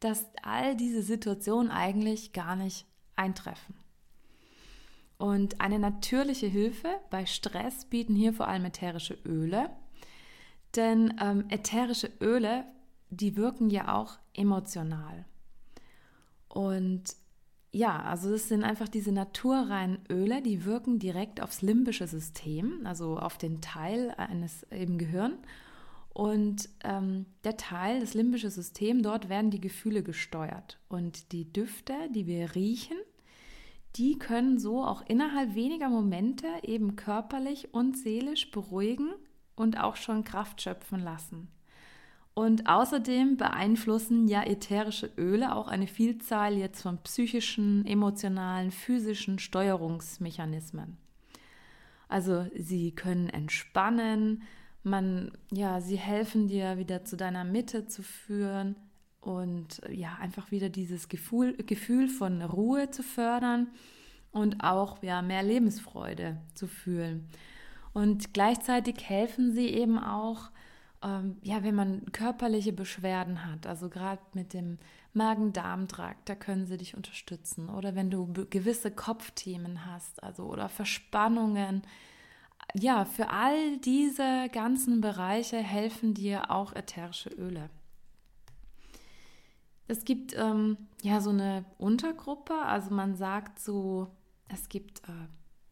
dass 0.00 0.26
all 0.42 0.76
diese 0.76 1.02
Situationen 1.02 1.70
eigentlich 1.70 2.32
gar 2.32 2.56
nicht 2.56 2.86
eintreffen. 3.16 3.74
Und 5.18 5.60
eine 5.60 5.80
natürliche 5.80 6.46
Hilfe 6.46 6.88
bei 7.10 7.26
Stress 7.26 7.84
bieten 7.84 8.14
hier 8.14 8.32
vor 8.32 8.46
allem 8.46 8.64
ätherische 8.64 9.18
Öle. 9.24 9.70
Denn 10.76 11.14
ähm, 11.20 11.44
ätherische 11.48 12.10
Öle, 12.20 12.64
die 13.10 13.36
wirken 13.36 13.68
ja 13.68 13.96
auch 13.96 14.18
emotional. 14.34 15.24
Und 16.48 17.16
ja, 17.78 18.02
also 18.02 18.34
es 18.34 18.48
sind 18.48 18.64
einfach 18.64 18.88
diese 18.88 19.12
naturreinen 19.12 20.00
Öle, 20.10 20.42
die 20.42 20.64
wirken 20.64 20.98
direkt 20.98 21.40
aufs 21.40 21.62
limbische 21.62 22.08
System, 22.08 22.80
also 22.84 23.16
auf 23.18 23.38
den 23.38 23.60
Teil 23.60 24.12
eines 24.16 24.64
im 24.64 24.98
Gehirn. 24.98 25.38
Und 26.12 26.68
ähm, 26.82 27.26
der 27.44 27.56
Teil, 27.56 28.00
das 28.00 28.14
limbische 28.14 28.50
System, 28.50 29.04
dort 29.04 29.28
werden 29.28 29.52
die 29.52 29.60
Gefühle 29.60 30.02
gesteuert. 30.02 30.80
Und 30.88 31.30
die 31.30 31.52
Düfte, 31.52 31.94
die 32.12 32.26
wir 32.26 32.56
riechen, 32.56 32.96
die 33.94 34.18
können 34.18 34.58
so 34.58 34.82
auch 34.82 35.02
innerhalb 35.06 35.54
weniger 35.54 35.88
Momente 35.88 36.48
eben 36.64 36.96
körperlich 36.96 37.72
und 37.72 37.96
seelisch 37.96 38.50
beruhigen 38.50 39.10
und 39.54 39.78
auch 39.78 39.94
schon 39.94 40.24
Kraft 40.24 40.62
schöpfen 40.62 40.98
lassen. 40.98 41.46
Und 42.38 42.68
außerdem 42.68 43.36
beeinflussen 43.36 44.28
ja 44.28 44.44
ätherische 44.44 45.10
Öle 45.18 45.56
auch 45.56 45.66
eine 45.66 45.88
Vielzahl 45.88 46.56
jetzt 46.56 46.82
von 46.82 46.98
psychischen, 46.98 47.84
emotionalen, 47.84 48.70
physischen 48.70 49.40
Steuerungsmechanismen. 49.40 50.98
Also 52.08 52.46
sie 52.54 52.92
können 52.92 53.28
entspannen, 53.28 54.44
man, 54.84 55.32
ja, 55.50 55.80
sie 55.80 55.98
helfen 55.98 56.46
dir 56.46 56.78
wieder 56.78 57.04
zu 57.04 57.16
deiner 57.16 57.42
Mitte 57.42 57.86
zu 57.88 58.04
führen, 58.04 58.76
und 59.20 59.80
ja, 59.90 60.16
einfach 60.20 60.52
wieder 60.52 60.68
dieses 60.68 61.08
Gefühl, 61.08 61.56
Gefühl 61.56 62.08
von 62.08 62.40
Ruhe 62.40 62.88
zu 62.92 63.02
fördern 63.02 63.66
und 64.30 64.62
auch 64.62 65.02
ja, 65.02 65.22
mehr 65.22 65.42
Lebensfreude 65.42 66.38
zu 66.54 66.68
fühlen. 66.68 67.28
Und 67.92 68.32
gleichzeitig 68.32 69.08
helfen 69.08 69.50
sie 69.50 69.70
eben 69.70 69.98
auch, 69.98 70.52
ähm, 71.02 71.38
ja, 71.42 71.62
wenn 71.62 71.74
man 71.74 72.10
körperliche 72.12 72.72
Beschwerden 72.72 73.44
hat, 73.44 73.66
also 73.66 73.88
gerade 73.88 74.22
mit 74.34 74.52
dem 74.52 74.78
Magen-Darm-Trakt, 75.12 76.28
da 76.28 76.34
können 76.34 76.66
sie 76.66 76.76
dich 76.76 76.96
unterstützen. 76.96 77.68
Oder 77.68 77.94
wenn 77.94 78.10
du 78.10 78.32
gewisse 78.50 78.90
Kopfthemen 78.90 79.86
hast, 79.86 80.22
also 80.22 80.44
oder 80.44 80.68
Verspannungen. 80.68 81.82
Ja, 82.74 83.04
für 83.04 83.30
all 83.30 83.78
diese 83.78 84.48
ganzen 84.52 85.00
Bereiche 85.00 85.58
helfen 85.58 86.14
dir 86.14 86.50
auch 86.50 86.74
ätherische 86.74 87.30
Öle. 87.30 87.70
Es 89.86 90.04
gibt 90.04 90.36
ähm, 90.36 90.76
ja 91.02 91.20
so 91.20 91.30
eine 91.30 91.64
Untergruppe, 91.78 92.54
also 92.54 92.94
man 92.94 93.14
sagt 93.16 93.58
so, 93.58 94.08
es 94.48 94.68
gibt 94.68 95.00
äh, 95.08 95.12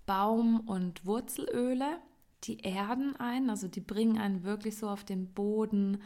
Baum- 0.07 0.61
und 0.61 1.05
Wurzelöle, 1.05 1.99
die 2.47 2.61
erden 2.61 3.17
einen, 3.17 3.51
also 3.51 3.69
die 3.69 3.81
bringen 3.81 4.19
einen 4.19 4.45
wirklich 4.45 4.77
so 4.77 4.89
auf 4.89 5.05
den 5.05 5.33
Boden 5.33 5.99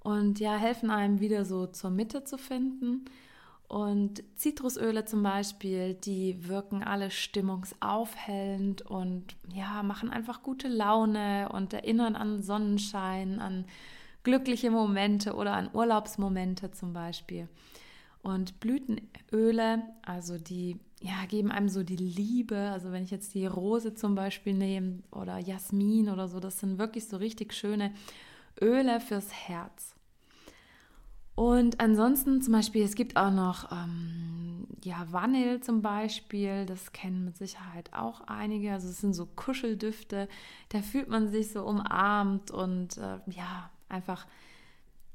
und 0.00 0.38
ja, 0.38 0.56
helfen 0.56 0.90
einem 0.90 1.20
wieder 1.20 1.44
so 1.44 1.66
zur 1.66 1.90
Mitte 1.90 2.24
zu 2.24 2.38
finden. 2.38 3.04
Und 3.68 4.22
Zitrusöle 4.36 5.04
zum 5.04 5.24
Beispiel, 5.24 5.94
die 5.94 6.46
wirken 6.48 6.84
alle 6.84 7.10
stimmungsaufhellend 7.10 8.82
und 8.82 9.34
ja, 9.52 9.82
machen 9.82 10.10
einfach 10.10 10.44
gute 10.44 10.68
Laune 10.68 11.48
und 11.48 11.72
erinnern 11.72 12.14
an 12.14 12.42
Sonnenschein, 12.42 13.40
an 13.40 13.64
glückliche 14.22 14.70
Momente 14.70 15.34
oder 15.34 15.54
an 15.54 15.70
Urlaubsmomente 15.72 16.70
zum 16.70 16.92
Beispiel. 16.92 17.48
Und 18.22 18.60
Blütenöle, 18.60 19.82
also 20.02 20.38
die 20.38 20.78
ja, 21.00 21.24
geben 21.28 21.50
einem 21.50 21.68
so 21.68 21.82
die 21.82 21.96
Liebe. 21.96 22.56
Also 22.56 22.92
wenn 22.92 23.04
ich 23.04 23.10
jetzt 23.10 23.34
die 23.34 23.46
Rose 23.46 23.94
zum 23.94 24.14
Beispiel 24.14 24.54
nehme 24.54 25.02
oder 25.10 25.38
Jasmin 25.38 26.08
oder 26.08 26.28
so, 26.28 26.40
das 26.40 26.60
sind 26.60 26.78
wirklich 26.78 27.06
so 27.06 27.16
richtig 27.16 27.52
schöne 27.52 27.92
Öle 28.60 29.00
fürs 29.00 29.32
Herz. 29.32 29.94
Und 31.34 31.80
ansonsten 31.80 32.40
zum 32.40 32.54
Beispiel, 32.54 32.82
es 32.82 32.94
gibt 32.94 33.18
auch 33.18 33.30
noch 33.30 33.70
ähm, 33.70 34.66
ja, 34.82 35.06
Vanille 35.10 35.60
zum 35.60 35.82
Beispiel, 35.82 36.64
das 36.64 36.92
kennen 36.92 37.26
mit 37.26 37.36
Sicherheit 37.36 37.92
auch 37.92 38.22
einige. 38.22 38.72
Also 38.72 38.88
es 38.88 39.00
sind 39.02 39.12
so 39.12 39.26
Kuscheldüfte, 39.26 40.28
da 40.70 40.80
fühlt 40.80 41.08
man 41.08 41.28
sich 41.28 41.52
so 41.52 41.62
umarmt 41.66 42.50
und 42.50 42.96
äh, 42.96 43.18
ja, 43.26 43.70
einfach, 43.90 44.26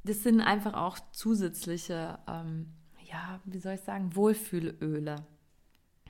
das 0.04 0.22
sind 0.22 0.42
einfach 0.42 0.76
auch 0.76 1.00
zusätzliche, 1.12 2.20
ähm, 2.28 2.68
ja, 3.10 3.40
wie 3.46 3.60
soll 3.60 3.74
ich 3.74 3.82
sagen, 3.82 4.16
Wohlfühlöle. 4.16 5.26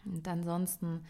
Und 0.05 0.27
ansonsten, 0.27 1.05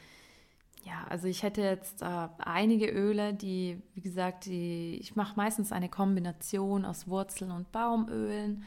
ja, 0.84 1.06
also 1.10 1.28
ich 1.28 1.44
hätte 1.44 1.62
jetzt 1.62 2.02
äh, 2.02 2.28
einige 2.40 2.88
Öle, 2.90 3.34
die, 3.34 3.82
wie 3.94 4.02
gesagt, 4.02 4.46
die, 4.46 4.98
ich 5.00 5.16
mache 5.16 5.36
meistens 5.36 5.72
eine 5.72 5.90
Kombination 5.90 6.86
aus 6.86 7.08
Wurzel- 7.08 7.52
und 7.52 7.72
Baumölen 7.72 8.64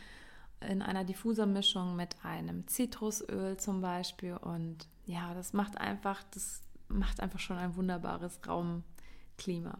in 0.68 0.82
einer 0.82 1.04
Diffusermischung 1.04 1.96
mit 1.96 2.16
einem 2.22 2.66
Zitrusöl 2.66 3.56
zum 3.56 3.80
Beispiel. 3.80 4.34
Und 4.36 4.88
ja, 5.06 5.34
das 5.34 5.52
macht 5.52 5.78
einfach, 5.78 6.22
das 6.32 6.62
macht 6.88 7.20
einfach 7.20 7.40
schon 7.40 7.58
ein 7.58 7.76
wunderbares 7.76 8.40
Raumklima. 8.46 9.78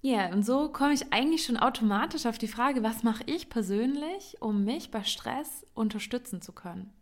Ja, 0.00 0.18
yeah, 0.18 0.32
und 0.32 0.44
so 0.44 0.68
komme 0.68 0.94
ich 0.94 1.12
eigentlich 1.12 1.44
schon 1.44 1.56
automatisch 1.56 2.26
auf 2.26 2.38
die 2.38 2.46
Frage, 2.46 2.84
was 2.84 3.02
mache 3.02 3.24
ich 3.26 3.48
persönlich, 3.48 4.36
um 4.40 4.64
mich 4.64 4.92
bei 4.92 5.02
Stress 5.02 5.66
unterstützen 5.74 6.40
zu 6.40 6.52
können? 6.52 6.92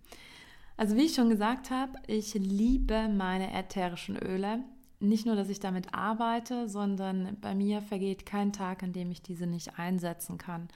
Also 0.76 0.97
wie 0.97 1.06
ich 1.06 1.14
schon 1.14 1.30
gesagt 1.30 1.71
habe, 1.71 1.99
ich 2.06 2.35
liebe 2.35 3.09
meine 3.09 3.52
ätherischen 3.52 4.16
Öle. 4.16 4.62
Nicht 4.99 5.26
nur, 5.26 5.37
dass 5.37 5.49
ich 5.49 5.61
damit 5.61 5.95
arbeite, 5.95 6.68
sondern 6.68 7.37
bei 7.40 7.54
mir 7.54 7.83
vergeht 7.83 8.26
kein 8.26 8.52
Tag, 8.52 8.83
an 8.83 8.92
dem 8.92 9.11
ich 9.11 9.23
diese 9.23 9.47
nicht 9.47 9.78
einsetzen 9.78 10.38
kann. 10.38 10.68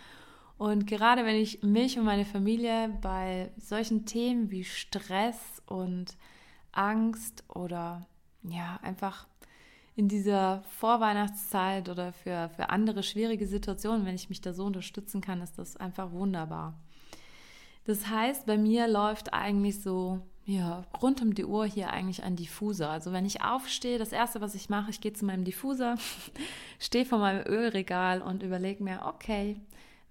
Und 0.59 0.87
gerade 0.87 1.25
wenn 1.25 1.37
ich 1.37 1.62
mich 1.62 1.99
und 1.99 2.04
meine 2.04 2.26
Familie 2.26 2.99
bei 3.00 3.50
solchen 3.57 4.04
Themen 4.04 4.50
wie 4.50 4.64
Stress 4.64 5.62
und 5.66 6.16
Angst 6.73 7.45
oder 7.49 8.07
ja, 8.42 8.78
einfach 8.83 9.26
in 9.97 10.09
dieser 10.09 10.62
Vorweihnachtszeit 10.78 11.88
oder 11.88 12.12
für, 12.12 12.50
für 12.57 12.69
andere 12.71 13.02
schwierige 13.02 13.47
Situationen, 13.47 14.07
wenn 14.07 14.14
ich 14.14 14.28
mich 14.28 14.40
da 14.40 14.52
so 14.52 14.64
unterstützen 14.64 15.21
kann, 15.21 15.40
ist 15.40 15.59
das 15.59 15.76
einfach 15.76 16.12
wunderbar. 16.12 16.75
Das 17.84 18.08
heißt, 18.08 18.46
bei 18.46 18.58
mir 18.58 18.87
läuft 18.88 19.32
eigentlich 19.32 19.80
so, 19.80 20.20
ja, 20.44 20.84
rund 21.00 21.22
um 21.22 21.34
die 21.34 21.44
Uhr 21.44 21.64
hier 21.64 21.90
eigentlich 21.90 22.22
ein 22.22 22.37
Diffuser. 22.37 22.90
Also 22.90 23.12
wenn 23.12 23.25
ich 23.25 23.42
aufstehe, 23.42 23.99
das 23.99 24.12
erste, 24.12 24.40
was 24.40 24.54
ich 24.54 24.68
mache, 24.68 24.90
ich 24.90 25.00
gehe 25.00 25.12
zu 25.12 25.25
meinem 25.25 25.44
Diffuser, 25.44 25.96
stehe 26.78 27.04
vor 27.04 27.18
meinem 27.18 27.46
Ölregal 27.46 28.22
und 28.22 28.42
überlege 28.42 28.82
mir, 28.82 29.02
okay, 29.06 29.60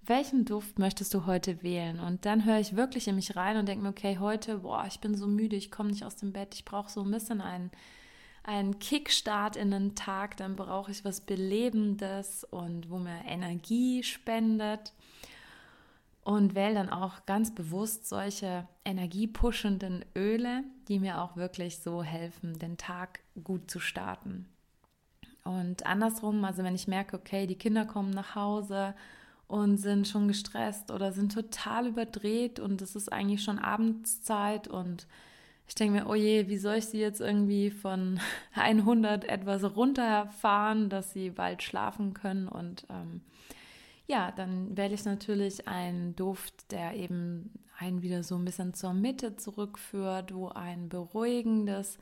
welchen 0.06 0.44
Duft 0.44 0.78
möchtest 0.78 1.12
du 1.14 1.26
heute 1.26 1.62
wählen? 1.62 2.00
Und 2.00 2.24
dann 2.24 2.44
höre 2.44 2.58
ich 2.58 2.74
wirklich 2.74 3.06
in 3.06 3.16
mich 3.16 3.36
rein 3.36 3.56
und 3.56 3.68
denke 3.68 3.82
mir, 3.82 3.90
okay, 3.90 4.18
heute, 4.18 4.58
boah, 4.58 4.84
ich 4.88 5.00
bin 5.00 5.14
so 5.14 5.26
müde, 5.26 5.56
ich 5.56 5.70
komme 5.70 5.90
nicht 5.90 6.04
aus 6.04 6.16
dem 6.16 6.32
Bett, 6.32 6.54
ich 6.54 6.64
brauche 6.64 6.90
so 6.90 7.02
ein 7.02 7.10
bisschen 7.10 7.40
einen, 7.40 7.70
einen 8.42 8.78
Kickstart 8.78 9.56
in 9.56 9.70
den 9.70 9.94
Tag, 9.94 10.36
dann 10.38 10.56
brauche 10.56 10.90
ich 10.90 11.04
was 11.04 11.20
Belebendes 11.20 12.44
und 12.44 12.90
wo 12.90 12.98
mir 12.98 13.24
Energie 13.26 14.02
spendet 14.02 14.92
und 16.22 16.54
wähle 16.54 16.74
dann 16.74 16.90
auch 16.90 17.24
ganz 17.26 17.54
bewusst 17.54 18.08
solche 18.08 18.68
energiepushenden 18.84 20.04
Öle, 20.16 20.64
die 20.88 20.98
mir 20.98 21.22
auch 21.22 21.36
wirklich 21.36 21.78
so 21.78 22.02
helfen, 22.02 22.58
den 22.58 22.76
Tag 22.76 23.20
gut 23.42 23.70
zu 23.70 23.80
starten. 23.80 24.46
Und 25.44 25.86
andersrum, 25.86 26.44
also 26.44 26.62
wenn 26.62 26.74
ich 26.74 26.88
merke, 26.88 27.16
okay, 27.16 27.46
die 27.46 27.56
Kinder 27.56 27.86
kommen 27.86 28.10
nach 28.10 28.34
Hause 28.34 28.94
und 29.46 29.78
sind 29.78 30.06
schon 30.06 30.28
gestresst 30.28 30.90
oder 30.90 31.12
sind 31.12 31.32
total 31.32 31.86
überdreht 31.88 32.60
und 32.60 32.82
es 32.82 32.94
ist 32.94 33.12
eigentlich 33.12 33.42
schon 33.42 33.58
Abendszeit 33.58 34.68
und 34.68 35.06
ich 35.66 35.74
denke 35.74 36.00
mir, 36.00 36.08
oh 36.08 36.14
je, 36.14 36.48
wie 36.48 36.58
soll 36.58 36.76
ich 36.76 36.86
sie 36.86 37.00
jetzt 37.00 37.20
irgendwie 37.20 37.70
von 37.70 38.20
100 38.54 39.24
etwas 39.24 39.76
runterfahren, 39.76 40.90
dass 40.90 41.12
sie 41.12 41.30
bald 41.30 41.62
schlafen 41.62 42.12
können 42.12 42.48
und 42.48 42.86
ähm, 42.90 43.22
ja, 44.10 44.32
dann 44.32 44.76
wähle 44.76 44.94
ich 44.94 45.04
natürlich 45.04 45.68
einen 45.68 46.16
Duft, 46.16 46.72
der 46.72 46.94
eben 46.94 47.52
einen 47.78 48.02
wieder 48.02 48.24
so 48.24 48.34
ein 48.34 48.44
bisschen 48.44 48.74
zur 48.74 48.92
Mitte 48.92 49.36
zurückführt, 49.36 50.34
wo 50.34 50.48
ein 50.48 50.88
beruhigendes 50.88 51.96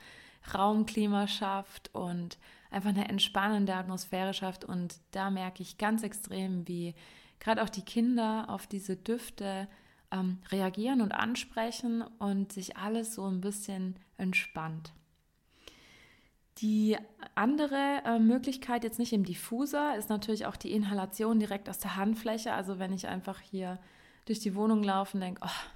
Raumklima 0.54 1.28
schafft 1.28 1.94
und 1.94 2.38
einfach 2.70 2.88
eine 2.88 3.08
entspannende 3.08 3.74
Atmosphäre 3.74 4.32
schafft. 4.32 4.64
Und 4.64 4.96
da 5.10 5.28
merke 5.28 5.62
ich 5.62 5.76
ganz 5.76 6.02
extrem, 6.02 6.66
wie 6.66 6.94
gerade 7.40 7.62
auch 7.62 7.68
die 7.68 7.84
Kinder 7.84 8.46
auf 8.48 8.66
diese 8.66 8.96
Düfte 8.96 9.68
ähm, 10.10 10.38
reagieren 10.50 11.02
und 11.02 11.12
ansprechen 11.12 12.02
und 12.18 12.52
sich 12.52 12.78
alles 12.78 13.14
so 13.14 13.26
ein 13.26 13.42
bisschen 13.42 13.96
entspannt. 14.16 14.94
Die 16.60 16.96
andere 17.34 18.02
äh, 18.04 18.18
Möglichkeit, 18.18 18.82
jetzt 18.82 18.98
nicht 18.98 19.12
im 19.12 19.24
Diffuser, 19.24 19.96
ist 19.96 20.08
natürlich 20.08 20.46
auch 20.46 20.56
die 20.56 20.72
Inhalation 20.72 21.38
direkt 21.38 21.68
aus 21.68 21.78
der 21.78 21.96
Handfläche. 21.96 22.52
Also 22.52 22.78
wenn 22.78 22.92
ich 22.92 23.06
einfach 23.06 23.40
hier 23.40 23.78
durch 24.26 24.40
die 24.40 24.54
Wohnung 24.54 24.82
laufe 24.82 25.16
und 25.16 25.20
denke, 25.20 25.40
oh, 25.44 25.68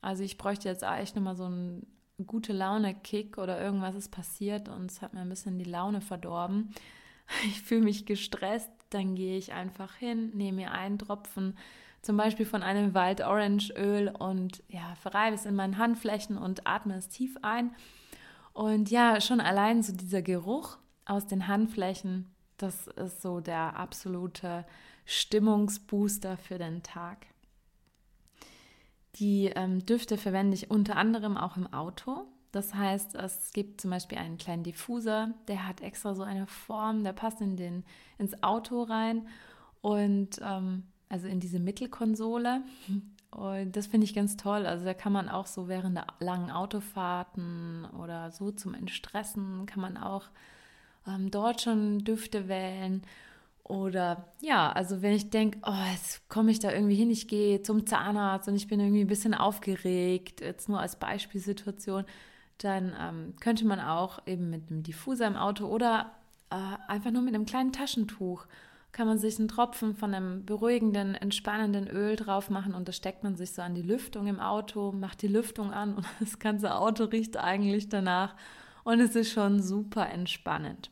also 0.00 0.22
ich 0.22 0.38
bräuchte 0.38 0.68
jetzt 0.68 0.82
echt 0.82 1.14
nochmal 1.14 1.36
so 1.36 1.44
einen 1.44 1.86
gute 2.26 2.52
Laune-Kick 2.52 3.38
oder 3.38 3.60
irgendwas 3.60 3.94
ist 3.94 4.10
passiert 4.10 4.68
und 4.68 4.90
es 4.90 5.02
hat 5.02 5.12
mir 5.14 5.20
ein 5.20 5.28
bisschen 5.28 5.58
die 5.58 5.64
Laune 5.64 6.00
verdorben. 6.00 6.74
Ich 7.44 7.62
fühle 7.62 7.82
mich 7.82 8.06
gestresst, 8.06 8.72
dann 8.88 9.14
gehe 9.14 9.38
ich 9.38 9.52
einfach 9.52 9.94
hin, 9.94 10.30
nehme 10.34 10.62
mir 10.62 10.72
einen 10.72 10.98
Tropfen, 10.98 11.56
zum 12.02 12.16
Beispiel 12.16 12.44
von 12.44 12.64
einem 12.64 12.92
Wild 12.92 13.20
Orange 13.20 13.72
Öl 13.76 14.08
und 14.08 14.64
ja, 14.66 14.96
verreibe 14.96 15.36
es 15.36 15.46
in 15.46 15.54
meinen 15.54 15.78
Handflächen 15.78 16.36
und 16.36 16.66
atme 16.66 16.96
es 16.96 17.08
tief 17.08 17.36
ein 17.42 17.72
und 18.60 18.90
ja, 18.90 19.22
schon 19.22 19.40
allein 19.40 19.82
so 19.82 19.90
dieser 19.94 20.20
Geruch 20.20 20.76
aus 21.06 21.26
den 21.26 21.48
Handflächen, 21.48 22.30
das 22.58 22.88
ist 22.88 23.22
so 23.22 23.40
der 23.40 23.78
absolute 23.78 24.66
Stimmungsbooster 25.06 26.36
für 26.36 26.58
den 26.58 26.82
Tag. 26.82 27.24
Die 29.14 29.46
ähm, 29.46 29.86
Düfte 29.86 30.18
verwende 30.18 30.56
ich 30.56 30.70
unter 30.70 30.96
anderem 30.96 31.38
auch 31.38 31.56
im 31.56 31.72
Auto. 31.72 32.26
Das 32.52 32.74
heißt, 32.74 33.14
es 33.14 33.54
gibt 33.54 33.80
zum 33.80 33.92
Beispiel 33.92 34.18
einen 34.18 34.36
kleinen 34.36 34.62
Diffuser, 34.62 35.32
der 35.48 35.66
hat 35.66 35.80
extra 35.80 36.14
so 36.14 36.22
eine 36.22 36.46
Form, 36.46 37.02
der 37.02 37.14
passt 37.14 37.40
in 37.40 37.56
den, 37.56 37.82
ins 38.18 38.42
Auto 38.42 38.82
rein 38.82 39.26
und 39.80 40.38
ähm, 40.42 40.82
also 41.08 41.28
in 41.28 41.40
diese 41.40 41.60
Mittelkonsole. 41.60 42.60
Und 43.30 43.76
das 43.76 43.86
finde 43.86 44.04
ich 44.04 44.14
ganz 44.14 44.36
toll. 44.36 44.66
Also 44.66 44.84
da 44.84 44.94
kann 44.94 45.12
man 45.12 45.28
auch 45.28 45.46
so 45.46 45.68
während 45.68 45.96
der 45.96 46.06
langen 46.18 46.50
Autofahrten 46.50 47.86
oder 47.98 48.30
so 48.32 48.50
zum 48.50 48.74
Entstressen, 48.74 49.66
kann 49.66 49.80
man 49.80 49.96
auch 49.96 50.24
ähm, 51.06 51.30
dort 51.30 51.60
schon 51.60 52.00
Düfte 52.00 52.48
wählen. 52.48 53.02
Oder 53.64 54.24
ja, 54.40 54.72
also 54.72 55.00
wenn 55.00 55.12
ich 55.12 55.30
denke, 55.30 55.60
oh, 55.64 55.92
jetzt 55.92 56.28
komme 56.28 56.50
ich 56.50 56.58
da 56.58 56.72
irgendwie 56.72 56.96
hin, 56.96 57.08
ich 57.08 57.28
gehe 57.28 57.62
zum 57.62 57.86
Zahnarzt 57.86 58.48
und 58.48 58.56
ich 58.56 58.66
bin 58.66 58.80
irgendwie 58.80 59.02
ein 59.02 59.06
bisschen 59.06 59.32
aufgeregt, 59.32 60.40
jetzt 60.40 60.68
nur 60.68 60.80
als 60.80 60.96
Beispielsituation, 60.96 62.04
dann 62.58 62.92
ähm, 63.00 63.34
könnte 63.38 63.64
man 63.64 63.78
auch 63.78 64.26
eben 64.26 64.50
mit 64.50 64.70
einem 64.70 64.82
Diffuser 64.82 65.28
im 65.28 65.36
Auto 65.36 65.66
oder 65.66 66.10
äh, 66.50 66.56
einfach 66.88 67.12
nur 67.12 67.22
mit 67.22 67.34
einem 67.34 67.46
kleinen 67.46 67.72
Taschentuch 67.72 68.46
kann 68.92 69.06
man 69.06 69.18
sich 69.18 69.38
einen 69.38 69.48
Tropfen 69.48 69.94
von 69.94 70.14
einem 70.14 70.44
beruhigenden, 70.44 71.14
entspannenden 71.14 71.88
Öl 71.88 72.16
drauf 72.16 72.50
machen 72.50 72.74
und 72.74 72.88
das 72.88 72.96
steckt 72.96 73.22
man 73.22 73.36
sich 73.36 73.52
so 73.52 73.62
an 73.62 73.74
die 73.74 73.82
Lüftung 73.82 74.26
im 74.26 74.40
Auto, 74.40 74.92
macht 74.92 75.22
die 75.22 75.28
Lüftung 75.28 75.72
an 75.72 75.94
und 75.94 76.06
das 76.20 76.38
ganze 76.38 76.74
Auto 76.74 77.04
riecht 77.04 77.36
eigentlich 77.36 77.88
danach 77.88 78.34
und 78.84 79.00
es 79.00 79.14
ist 79.14 79.32
schon 79.32 79.62
super 79.62 80.08
entspannend. 80.08 80.90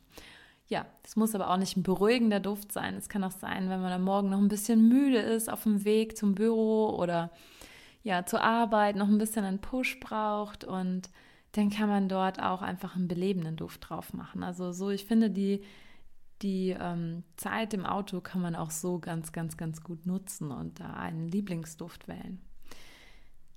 Ja, 0.69 0.85
es 1.03 1.17
muss 1.17 1.35
aber 1.35 1.51
auch 1.51 1.57
nicht 1.57 1.77
ein 1.77 1.83
beruhigender 1.83 2.41
Duft 2.41 2.73
sein. 2.73 2.95
Es 2.97 3.09
kann 3.09 3.25
auch 3.25 3.33
sein, 3.33 3.71
wenn 3.71 3.81
man 3.81 3.91
am 3.91 4.05
Morgen 4.05 4.29
noch 4.29 4.39
ein 4.39 4.49
bisschen 4.49 4.87
müde 4.87 5.19
ist 5.19 5.51
auf 5.51 5.63
dem 5.63 5.85
Weg 5.85 6.17
zum 6.17 6.35
Büro 6.35 6.91
oder 6.91 7.31
ja, 8.03 8.27
zur 8.27 8.43
Arbeit 8.43 8.97
noch 8.97 9.09
ein 9.09 9.19
bisschen 9.19 9.45
einen 9.45 9.61
Push 9.61 9.99
braucht 10.01 10.65
und 10.65 11.11
dann 11.53 11.71
kann 11.71 11.89
man 11.89 12.09
dort 12.09 12.43
auch 12.43 12.61
einfach 12.63 12.95
einen 12.95 13.09
belebenden 13.09 13.57
Duft 13.57 13.89
drauf 13.89 14.13
machen. 14.13 14.43
Also 14.43 14.73
so, 14.73 14.91
ich 14.91 15.07
finde 15.07 15.31
die 15.31 15.63
die 16.43 16.77
ähm, 16.79 17.25
Zeit 17.37 17.75
im 17.75 17.85
Auto 17.85 18.21
kann 18.21 18.41
man 18.41 18.55
auch 18.55 18.71
so 18.71 18.99
ganz, 18.99 19.33
ganz, 19.33 19.57
ganz 19.57 19.83
gut 19.83 20.07
nutzen 20.07 20.51
und 20.51 20.81
da 20.81 20.95
einen 20.95 21.29
Lieblingsduft 21.29 22.09
wählen. 22.09 22.41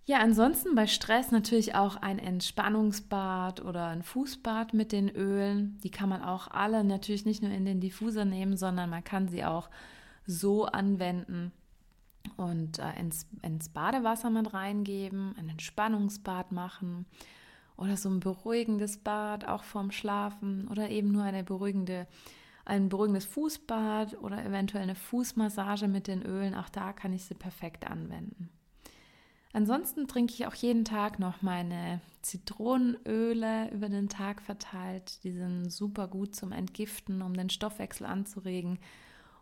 Ja, 0.06 0.20
ansonsten 0.20 0.74
bei 0.74 0.88
Stress 0.88 1.32
natürlich 1.32 1.76
auch 1.76 1.96
ein 1.96 2.18
Entspannungsbad 2.18 3.64
oder 3.64 3.88
ein 3.88 4.02
Fußbad 4.02 4.74
mit 4.74 4.92
den 4.92 5.10
Ölen. 5.10 5.78
Die 5.84 5.92
kann 5.92 6.10
man 6.10 6.24
auch 6.24 6.48
alle 6.50 6.84
natürlich 6.84 7.26
nicht 7.26 7.44
nur 7.44 7.52
in 7.52 7.66
den 7.66 7.80
Diffuser 7.80 8.26
nehmen, 8.26 8.58
sondern 8.58 8.90
man 8.90 9.04
kann 9.04 9.28
sie 9.28 9.46
auch 9.46 9.70
so 10.26 10.66
anwenden 10.66 11.52
und 12.36 12.80
äh, 12.80 13.00
ins, 13.00 13.28
ins 13.42 13.70
Badewasser 13.70 14.30
mit 14.30 14.54
reingeben, 14.54 15.36
ein 15.38 15.50
Entspannungsbad 15.50 16.52
machen 16.52 17.06
oder 17.78 17.96
so 17.96 18.10
ein 18.10 18.20
beruhigendes 18.20 18.98
Bad 18.98 19.48
auch 19.48 19.64
vorm 19.64 19.92
Schlafen 19.92 20.68
oder 20.68 20.90
eben 20.90 21.12
nur 21.12 21.24
eine 21.24 21.44
beruhigende 21.44 22.08
ein 22.66 22.90
beruhigendes 22.90 23.26
Fußbad 23.26 24.22
oder 24.22 24.44
eventuell 24.46 24.84
eine 24.84 24.96
Fußmassage 24.96 25.88
mit 25.88 26.08
den 26.08 26.24
Ölen. 26.24 26.56
Auch 26.56 26.70
da 26.70 26.94
kann 26.94 27.14
ich 27.14 27.26
sie 27.26 27.36
perfekt 27.36 27.90
anwenden. 27.90 28.50
Ansonsten 29.54 30.08
trinke 30.08 30.34
ich 30.34 30.48
auch 30.48 30.54
jeden 30.54 30.86
Tag 30.86 31.20
noch 31.20 31.42
meine 31.42 32.00
Zitronenöle 32.22 33.70
über 33.72 33.90
den 33.90 34.08
Tag 34.08 34.42
verteilt. 34.42 35.24
Die 35.24 35.32
sind 35.32 35.70
super 35.70 36.08
gut 36.08 36.36
zum 36.36 36.52
Entgiften, 36.52 37.22
um 37.22 37.34
den 37.34 37.50
Stoffwechsel 37.50 38.06
anzuregen, 38.06 38.80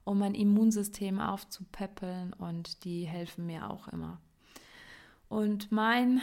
um 0.06 0.18
mein 0.18 0.34
Immunsystem 0.34 1.20
aufzupäppeln 1.20 2.34
und 2.34 2.84
die 2.86 3.04
helfen 3.04 3.46
mir 3.46 3.70
auch 3.70 3.88
immer. 3.90 4.20
Und 5.28 5.72
mein 5.72 6.22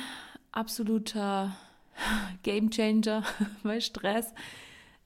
absoluter 0.50 1.56
Game 2.42 2.70
Changer 2.70 3.22
bei 3.62 3.78
Stress 3.80 4.34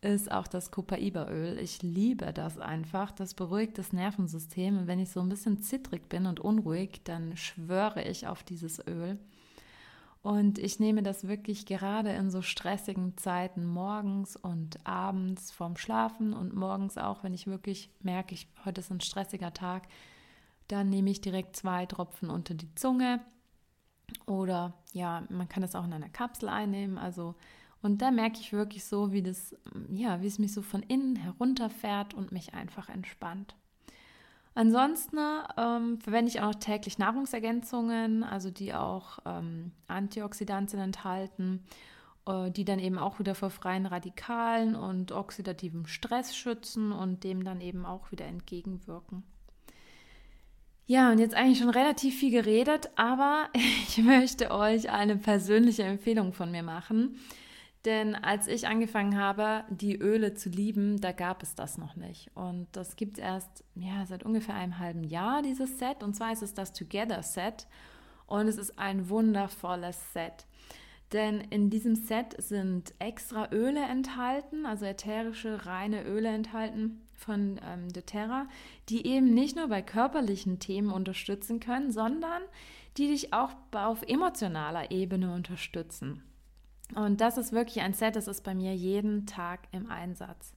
ist 0.02 0.32
auch 0.32 0.46
das 0.46 0.70
Copaiba-Öl. 0.70 1.58
Ich 1.58 1.82
liebe 1.82 2.32
das 2.32 2.58
einfach. 2.58 3.10
Das 3.10 3.34
beruhigt 3.34 3.76
das 3.78 3.92
Nervensystem. 3.92 4.78
Und 4.78 4.86
wenn 4.86 4.98
ich 4.98 5.10
so 5.10 5.20
ein 5.20 5.28
bisschen 5.28 5.60
zittrig 5.60 6.08
bin 6.08 6.26
und 6.26 6.40
unruhig, 6.40 7.02
dann 7.04 7.36
schwöre 7.36 8.02
ich 8.02 8.26
auf 8.26 8.42
dieses 8.42 8.86
Öl. 8.86 9.18
Und 10.22 10.58
ich 10.58 10.80
nehme 10.80 11.02
das 11.02 11.26
wirklich 11.28 11.64
gerade 11.64 12.10
in 12.10 12.30
so 12.30 12.42
stressigen 12.42 13.16
Zeiten 13.16 13.64
morgens 13.64 14.36
und 14.36 14.86
abends 14.86 15.50
vorm 15.50 15.76
Schlafen 15.76 16.34
und 16.34 16.54
morgens 16.54 16.98
auch, 16.98 17.22
wenn 17.24 17.32
ich 17.32 17.46
wirklich 17.46 17.90
merke, 18.00 18.34
ich, 18.34 18.46
heute 18.66 18.82
ist 18.82 18.90
ein 18.90 19.00
stressiger 19.00 19.54
Tag, 19.54 19.88
dann 20.68 20.90
nehme 20.90 21.10
ich 21.10 21.22
direkt 21.22 21.56
zwei 21.56 21.86
Tropfen 21.86 22.28
unter 22.28 22.54
die 22.54 22.74
Zunge. 22.74 23.20
Oder 24.26 24.74
ja, 24.92 25.24
man 25.30 25.48
kann 25.48 25.62
es 25.62 25.74
auch 25.74 25.84
in 25.84 25.92
einer 25.92 26.10
Kapsel 26.10 26.48
einnehmen. 26.48 26.98
Also 26.98 27.34
und 27.82 28.02
da 28.02 28.10
merke 28.10 28.40
ich 28.40 28.52
wirklich 28.52 28.84
so, 28.84 29.12
wie 29.12 29.22
das, 29.22 29.56
ja, 29.90 30.20
wie 30.20 30.26
es 30.26 30.38
mich 30.38 30.52
so 30.52 30.62
von 30.62 30.82
innen 30.82 31.16
herunterfährt 31.16 32.14
und 32.14 32.32
mich 32.32 32.54
einfach 32.54 32.88
entspannt. 32.88 33.56
Ansonsten 34.54 35.18
ähm, 35.56 35.98
verwende 36.00 36.30
ich 36.30 36.40
auch 36.40 36.54
täglich 36.54 36.98
Nahrungsergänzungen, 36.98 38.24
also 38.24 38.50
die 38.50 38.74
auch 38.74 39.20
ähm, 39.24 39.72
Antioxidantien 39.86 40.82
enthalten. 40.82 41.64
äh, 42.26 42.50
die 42.50 42.64
dann 42.64 42.78
eben 42.78 42.98
auch 42.98 43.18
wieder 43.18 43.34
vor 43.34 43.50
freien 43.50 43.86
Radikalen 43.86 44.74
und 44.74 45.12
oxidativem 45.12 45.86
Stress 45.86 46.36
schützen 46.36 46.92
und 46.92 47.24
dem 47.24 47.44
dann 47.44 47.60
eben 47.60 47.86
auch 47.86 48.12
wieder 48.12 48.26
entgegenwirken. 48.26 49.22
Ja, 50.86 51.12
und 51.12 51.20
jetzt 51.20 51.34
eigentlich 51.34 51.60
schon 51.60 51.70
relativ 51.70 52.18
viel 52.18 52.32
geredet, 52.32 52.90
aber 52.96 53.48
ich 53.54 53.98
möchte 53.98 54.50
euch 54.50 54.90
eine 54.90 55.16
persönliche 55.16 55.84
Empfehlung 55.84 56.32
von 56.32 56.50
mir 56.50 56.64
machen. 56.64 57.16
Denn 57.86 58.14
als 58.14 58.46
ich 58.46 58.68
angefangen 58.68 59.18
habe, 59.18 59.64
die 59.70 59.96
Öle 59.96 60.34
zu 60.34 60.50
lieben, 60.50 61.00
da 61.00 61.12
gab 61.12 61.42
es 61.42 61.54
das 61.54 61.78
noch 61.78 61.96
nicht. 61.96 62.30
Und 62.34 62.68
das 62.72 62.96
gibt 62.96 63.16
es 63.16 63.24
erst 63.24 63.64
ja, 63.74 64.04
seit 64.06 64.22
ungefähr 64.22 64.54
einem 64.54 64.78
halben 64.78 65.02
Jahr, 65.02 65.40
dieses 65.40 65.78
Set. 65.78 66.02
Und 66.02 66.14
zwar 66.14 66.32
ist 66.32 66.42
es 66.42 66.52
das 66.52 66.74
Together 66.74 67.22
Set. 67.22 67.66
Und 68.26 68.48
es 68.48 68.58
ist 68.58 68.78
ein 68.78 69.08
wundervolles 69.08 70.12
Set. 70.12 70.46
Denn 71.12 71.40
in 71.40 71.70
diesem 71.70 71.96
Set 71.96 72.40
sind 72.40 72.94
extra 72.98 73.48
Öle 73.50 73.80
enthalten, 73.80 74.66
also 74.66 74.84
ätherische, 74.84 75.66
reine 75.66 76.04
Öle 76.04 76.28
enthalten 76.28 77.00
von 77.16 77.58
ähm, 77.66 77.92
doTERRA, 77.92 78.46
die 78.88 79.06
eben 79.06 79.34
nicht 79.34 79.56
nur 79.56 79.68
bei 79.68 79.82
körperlichen 79.82 80.60
Themen 80.60 80.92
unterstützen 80.92 81.58
können, 81.58 81.90
sondern 81.90 82.42
die 82.96 83.08
dich 83.08 83.32
auch 83.32 83.50
auf 83.72 84.02
emotionaler 84.02 84.90
Ebene 84.90 85.34
unterstützen. 85.34 86.22
Und 86.94 87.20
das 87.20 87.38
ist 87.38 87.53
wirklich 87.53 87.83
ein 87.83 87.94
Set, 87.94 88.16
das 88.16 88.29
ist 88.29 88.42
bei 88.42 88.55
mir 88.55 88.74
jeden 88.74 89.26
Tag 89.26 89.61
im 89.72 89.90
Einsatz. 89.90 90.55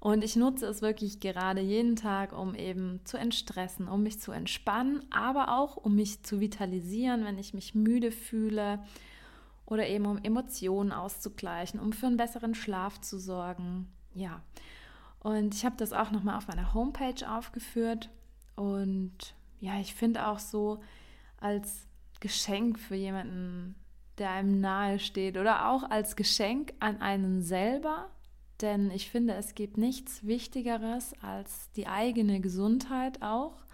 Und 0.00 0.22
ich 0.22 0.36
nutze 0.36 0.66
es 0.66 0.82
wirklich 0.82 1.20
gerade 1.20 1.62
jeden 1.62 1.96
Tag, 1.96 2.32
um 2.38 2.54
eben 2.54 3.00
zu 3.04 3.16
entstressen, 3.16 3.88
um 3.88 4.02
mich 4.02 4.20
zu 4.20 4.32
entspannen, 4.32 5.02
aber 5.10 5.56
auch 5.58 5.76
um 5.78 5.94
mich 5.94 6.22
zu 6.22 6.40
vitalisieren, 6.40 7.24
wenn 7.24 7.38
ich 7.38 7.54
mich 7.54 7.74
müde 7.74 8.12
fühle 8.12 8.84
oder 9.64 9.88
eben 9.88 10.04
um 10.04 10.18
Emotionen 10.22 10.92
auszugleichen, 10.92 11.80
um 11.80 11.94
für 11.94 12.06
einen 12.06 12.18
besseren 12.18 12.54
Schlaf 12.54 13.00
zu 13.00 13.18
sorgen. 13.18 13.88
Ja. 14.14 14.42
Und 15.20 15.54
ich 15.54 15.64
habe 15.64 15.76
das 15.78 15.94
auch 15.94 16.10
nochmal 16.10 16.36
auf 16.36 16.48
meiner 16.48 16.74
Homepage 16.74 17.26
aufgeführt. 17.26 18.10
Und 18.56 19.34
ja, 19.58 19.80
ich 19.80 19.94
finde 19.94 20.26
auch 20.26 20.38
so 20.38 20.82
als 21.40 21.86
Geschenk 22.20 22.78
für 22.78 22.94
jemanden, 22.94 23.74
der 24.18 24.30
einem 24.30 24.60
nahe 24.60 24.98
steht 24.98 25.36
oder 25.36 25.70
auch 25.70 25.88
als 25.90 26.16
Geschenk 26.16 26.72
an 26.80 27.00
einen 27.00 27.42
selber. 27.42 28.10
Denn 28.60 28.90
ich 28.90 29.10
finde, 29.10 29.34
es 29.34 29.54
gibt 29.54 29.78
nichts 29.78 30.24
Wichtigeres 30.24 31.14
als 31.22 31.70
die 31.72 31.86
eigene 31.86 32.40
Gesundheit 32.40 33.20
auch 33.22 33.64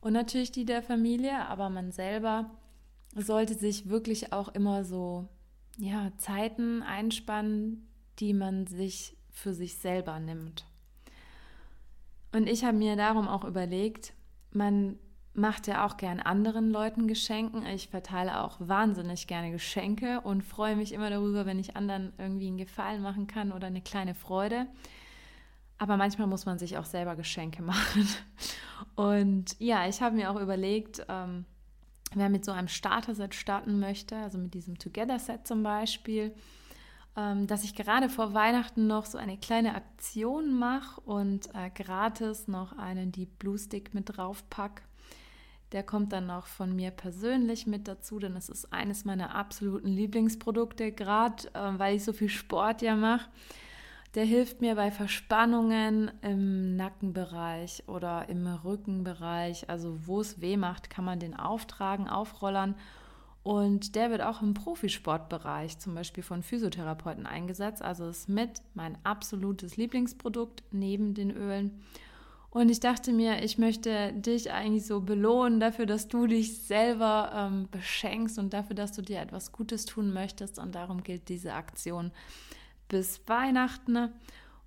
und 0.00 0.12
natürlich 0.12 0.52
die 0.52 0.64
der 0.64 0.82
Familie, 0.82 1.46
aber 1.46 1.70
man 1.70 1.90
selber 1.90 2.50
sollte 3.16 3.54
sich 3.54 3.88
wirklich 3.88 4.32
auch 4.32 4.48
immer 4.48 4.84
so 4.84 5.28
ja, 5.78 6.12
Zeiten 6.18 6.82
einspannen, 6.82 7.88
die 8.18 8.34
man 8.34 8.66
sich 8.66 9.16
für 9.30 9.54
sich 9.54 9.78
selber 9.78 10.20
nimmt. 10.20 10.66
Und 12.32 12.48
ich 12.48 12.64
habe 12.64 12.76
mir 12.76 12.96
darum 12.96 13.28
auch 13.28 13.44
überlegt, 13.44 14.12
man 14.52 14.98
macht 15.34 15.66
ja 15.66 15.84
auch 15.84 15.96
gern 15.96 16.20
anderen 16.20 16.70
Leuten 16.70 17.08
Geschenken. 17.08 17.66
Ich 17.66 17.88
verteile 17.88 18.40
auch 18.40 18.56
wahnsinnig 18.60 19.26
gerne 19.26 19.50
Geschenke 19.50 20.20
und 20.20 20.42
freue 20.42 20.76
mich 20.76 20.92
immer 20.92 21.10
darüber, 21.10 21.44
wenn 21.44 21.58
ich 21.58 21.76
anderen 21.76 22.12
irgendwie 22.18 22.46
einen 22.46 22.56
Gefallen 22.56 23.02
machen 23.02 23.26
kann 23.26 23.52
oder 23.52 23.66
eine 23.66 23.82
kleine 23.82 24.14
Freude. 24.14 24.66
Aber 25.76 25.96
manchmal 25.96 26.28
muss 26.28 26.46
man 26.46 26.58
sich 26.60 26.78
auch 26.78 26.84
selber 26.84 27.16
Geschenke 27.16 27.62
machen. 27.64 28.08
Und 28.94 29.56
ja, 29.58 29.88
ich 29.88 30.00
habe 30.00 30.14
mir 30.14 30.30
auch 30.30 30.40
überlegt, 30.40 31.04
ähm, 31.08 31.44
wer 32.14 32.28
mit 32.28 32.44
so 32.44 32.52
einem 32.52 32.68
Starter-Set 32.68 33.34
starten 33.34 33.80
möchte, 33.80 34.16
also 34.16 34.38
mit 34.38 34.54
diesem 34.54 34.78
Together-Set 34.78 35.48
zum 35.48 35.64
Beispiel, 35.64 36.32
ähm, 37.16 37.48
dass 37.48 37.64
ich 37.64 37.74
gerade 37.74 38.08
vor 38.08 38.34
Weihnachten 38.34 38.86
noch 38.86 39.04
so 39.04 39.18
eine 39.18 39.36
kleine 39.36 39.74
Aktion 39.74 40.56
mache 40.56 41.00
und 41.00 41.52
äh, 41.54 41.70
gratis 41.70 42.46
noch 42.46 42.78
einen 42.78 43.10
Deep 43.10 43.40
Blue 43.40 43.58
Stick 43.58 43.94
mit 43.94 44.16
drauf 44.16 44.48
packe 44.48 44.82
der 45.74 45.82
kommt 45.82 46.12
dann 46.12 46.28
noch 46.28 46.46
von 46.46 46.74
mir 46.74 46.92
persönlich 46.92 47.66
mit 47.66 47.88
dazu, 47.88 48.20
denn 48.20 48.36
es 48.36 48.48
ist 48.48 48.72
eines 48.72 49.04
meiner 49.04 49.34
absoluten 49.34 49.88
Lieblingsprodukte, 49.88 50.92
gerade 50.92 51.48
äh, 51.52 51.78
weil 51.78 51.96
ich 51.96 52.04
so 52.04 52.12
viel 52.12 52.28
Sport 52.28 52.80
ja 52.80 52.94
mache. 52.94 53.28
Der 54.14 54.24
hilft 54.24 54.60
mir 54.60 54.76
bei 54.76 54.92
Verspannungen 54.92 56.12
im 56.22 56.76
Nackenbereich 56.76 57.82
oder 57.88 58.28
im 58.28 58.46
Rückenbereich. 58.46 59.68
Also 59.68 60.06
wo 60.06 60.20
es 60.20 60.40
weh 60.40 60.56
macht, 60.56 60.88
kann 60.88 61.04
man 61.04 61.18
den 61.18 61.34
auftragen, 61.34 62.08
aufrollern. 62.08 62.76
Und 63.42 63.96
der 63.96 64.10
wird 64.10 64.22
auch 64.22 64.40
im 64.40 64.54
Profisportbereich, 64.54 65.80
zum 65.80 65.96
Beispiel 65.96 66.22
von 66.22 66.44
Physiotherapeuten, 66.44 67.26
eingesetzt. 67.26 67.82
Also 67.82 68.06
ist 68.06 68.28
mit 68.28 68.62
mein 68.74 68.96
absolutes 69.02 69.76
Lieblingsprodukt 69.76 70.62
neben 70.70 71.14
den 71.14 71.32
Ölen. 71.32 71.82
Und 72.54 72.68
ich 72.68 72.78
dachte 72.78 73.12
mir, 73.12 73.42
ich 73.42 73.58
möchte 73.58 74.12
dich 74.12 74.52
eigentlich 74.52 74.86
so 74.86 75.00
belohnen 75.00 75.58
dafür, 75.58 75.86
dass 75.86 76.06
du 76.06 76.28
dich 76.28 76.56
selber 76.58 77.32
ähm, 77.34 77.68
beschenkst 77.72 78.38
und 78.38 78.54
dafür, 78.54 78.76
dass 78.76 78.92
du 78.92 79.02
dir 79.02 79.18
etwas 79.18 79.50
Gutes 79.50 79.86
tun 79.86 80.12
möchtest. 80.12 80.60
Und 80.60 80.76
darum 80.76 81.02
gilt 81.02 81.28
diese 81.28 81.54
Aktion 81.54 82.12
bis 82.86 83.20
Weihnachten. 83.26 84.12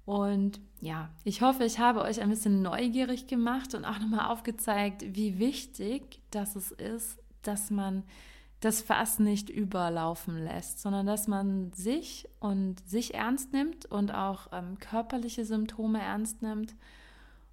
Und 0.03 0.59
ja, 0.81 1.11
ich 1.23 1.41
hoffe, 1.41 1.63
ich 1.63 1.79
habe 1.79 2.01
euch 2.01 2.19
ein 2.19 2.29
bisschen 2.29 2.61
neugierig 2.61 3.25
gemacht 3.27 3.73
und 3.73 3.85
auch 3.85 3.99
nochmal 3.99 4.31
aufgezeigt, 4.33 5.05
wie 5.15 5.39
wichtig 5.39 6.19
das 6.29 6.57
es 6.57 6.71
ist, 6.71 7.17
dass 7.41 7.71
man 7.71 8.03
das 8.59 8.81
Fass 8.81 9.17
nicht 9.17 9.49
überlaufen 9.49 10.43
lässt, 10.43 10.81
sondern 10.81 11.05
dass 11.05 11.29
man 11.29 11.71
sich 11.71 12.27
und 12.41 12.85
sich 12.85 13.13
ernst 13.13 13.53
nimmt 13.53 13.85
und 13.85 14.13
auch 14.13 14.47
ähm, 14.51 14.77
körperliche 14.77 15.45
Symptome 15.45 16.01
ernst 16.01 16.41
nimmt 16.41 16.75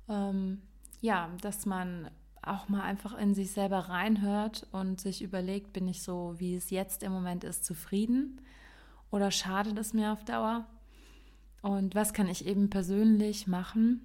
ähm, 0.08 0.62
ja, 1.00 1.30
dass 1.40 1.66
man 1.66 2.10
auch 2.42 2.68
mal 2.68 2.82
einfach 2.82 3.16
in 3.16 3.34
sich 3.34 3.52
selber 3.52 3.78
reinhört 3.78 4.66
und 4.72 5.00
sich 5.00 5.22
überlegt, 5.22 5.72
bin 5.72 5.88
ich 5.88 6.02
so, 6.02 6.34
wie 6.38 6.54
es 6.54 6.70
jetzt 6.70 7.02
im 7.02 7.12
Moment 7.12 7.44
ist, 7.44 7.64
zufrieden 7.64 8.40
oder 9.10 9.30
schadet 9.30 9.78
es 9.78 9.94
mir 9.94 10.12
auf 10.12 10.24
Dauer? 10.24 10.66
Und 11.62 11.94
was 11.94 12.12
kann 12.12 12.28
ich 12.28 12.46
eben 12.46 12.68
persönlich 12.68 13.46
machen, 13.46 14.00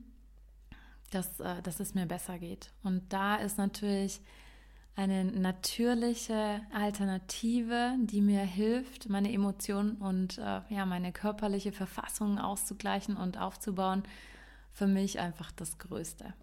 dass, 1.11 1.39
äh, 1.41 1.61
dass 1.61 1.79
es 1.79 1.93
mir 1.93 2.05
besser 2.05 2.39
geht? 2.39 2.71
Und 2.83 3.11
da 3.11 3.35
ist 3.35 3.57
natürlich 3.57 4.21
eine 4.95 5.25
natürliche 5.25 6.61
Alternative, 6.73 7.95
die 8.01 8.21
mir 8.21 8.41
hilft, 8.41 9.09
meine 9.09 9.31
Emotionen 9.31 9.93
und 9.93 10.37
äh, 10.37 10.61
ja, 10.69 10.85
meine 10.85 11.11
körperliche 11.11 11.71
Verfassung 11.71 12.37
auszugleichen 12.37 13.15
und 13.15 13.37
aufzubauen, 13.37 14.03
für 14.71 14.87
mich 14.87 15.19
einfach 15.19 15.51
das 15.51 15.77
Größte. 15.77 16.33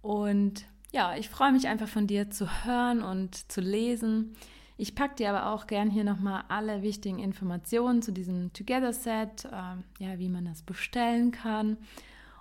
Und 0.03 0.67
ja, 0.93 1.17
ich 1.17 1.29
freue 1.29 1.53
mich 1.53 1.69
einfach 1.69 1.89
von 1.89 2.07
dir 2.07 2.31
zu 2.31 2.65
hören 2.65 3.03
und 3.03 3.51
zu 3.51 3.61
lesen. 3.61 4.37
Ich 4.77 4.95
packe 4.95 5.17
dir 5.17 5.31
aber 5.31 5.53
auch 5.53 5.67
gern 5.67 5.91
hier 5.91 6.05
nochmal 6.05 6.45
alle 6.49 6.83
wichtigen 6.83 7.19
Informationen 7.19 8.03
zu 8.03 8.13
diesem 8.13 8.53
Together 8.53 8.93
Set, 8.93 9.45
äh, 9.45 9.77
ja, 9.99 10.19
wie 10.19 10.29
man 10.29 10.45
das 10.45 10.63
bestellen 10.63 11.31
kann 11.31 11.79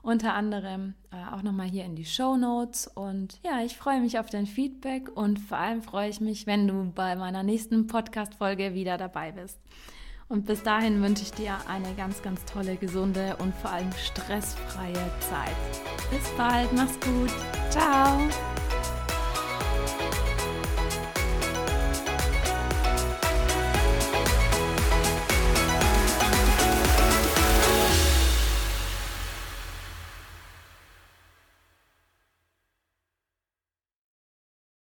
unter 0.04 0.36
anderem 0.36 0.94
äh, 1.12 1.34
auch 1.34 1.42
nochmal 1.42 1.68
hier 1.68 1.86
in 1.86 1.96
die 1.96 2.06
Show 2.06 2.38
Notes. 2.38 2.88
Und 2.88 3.40
ja, 3.44 3.64
ich 3.64 3.76
freue 3.76 4.02
mich 4.02 4.20
auf 4.20 4.30
dein 4.30 4.46
Feedback 4.46 5.10
und 5.16 5.40
vor 5.40 5.58
allem 5.58 5.82
freue 5.82 6.10
ich 6.10 6.22
mich, 6.22 6.46
wenn 6.46 6.68
du 6.68 6.92
bei 6.94 7.16
meiner 7.16 7.42
nächsten 7.42 7.88
Podcast-Folge 7.88 8.76
wieder 8.76 8.98
dabei 8.98 9.32
bist. 9.32 9.58
Und 10.30 10.46
bis 10.46 10.64
dahin 10.64 11.02
wünsche 11.02 11.24
ich 11.24 11.32
dir 11.32 11.58
eine 11.68 11.94
ganz, 11.96 12.22
ganz 12.22 12.44
tolle, 12.46 12.76
gesunde 12.76 13.36
und 13.38 13.54
vor 13.56 13.72
allem 13.72 13.92
stressfreie 13.94 14.94
Zeit. 15.20 15.56
Bis 16.12 16.30
bald, 16.38 16.72
mach's 16.74 17.00
gut. 17.00 17.32
Ciao. 17.70 18.18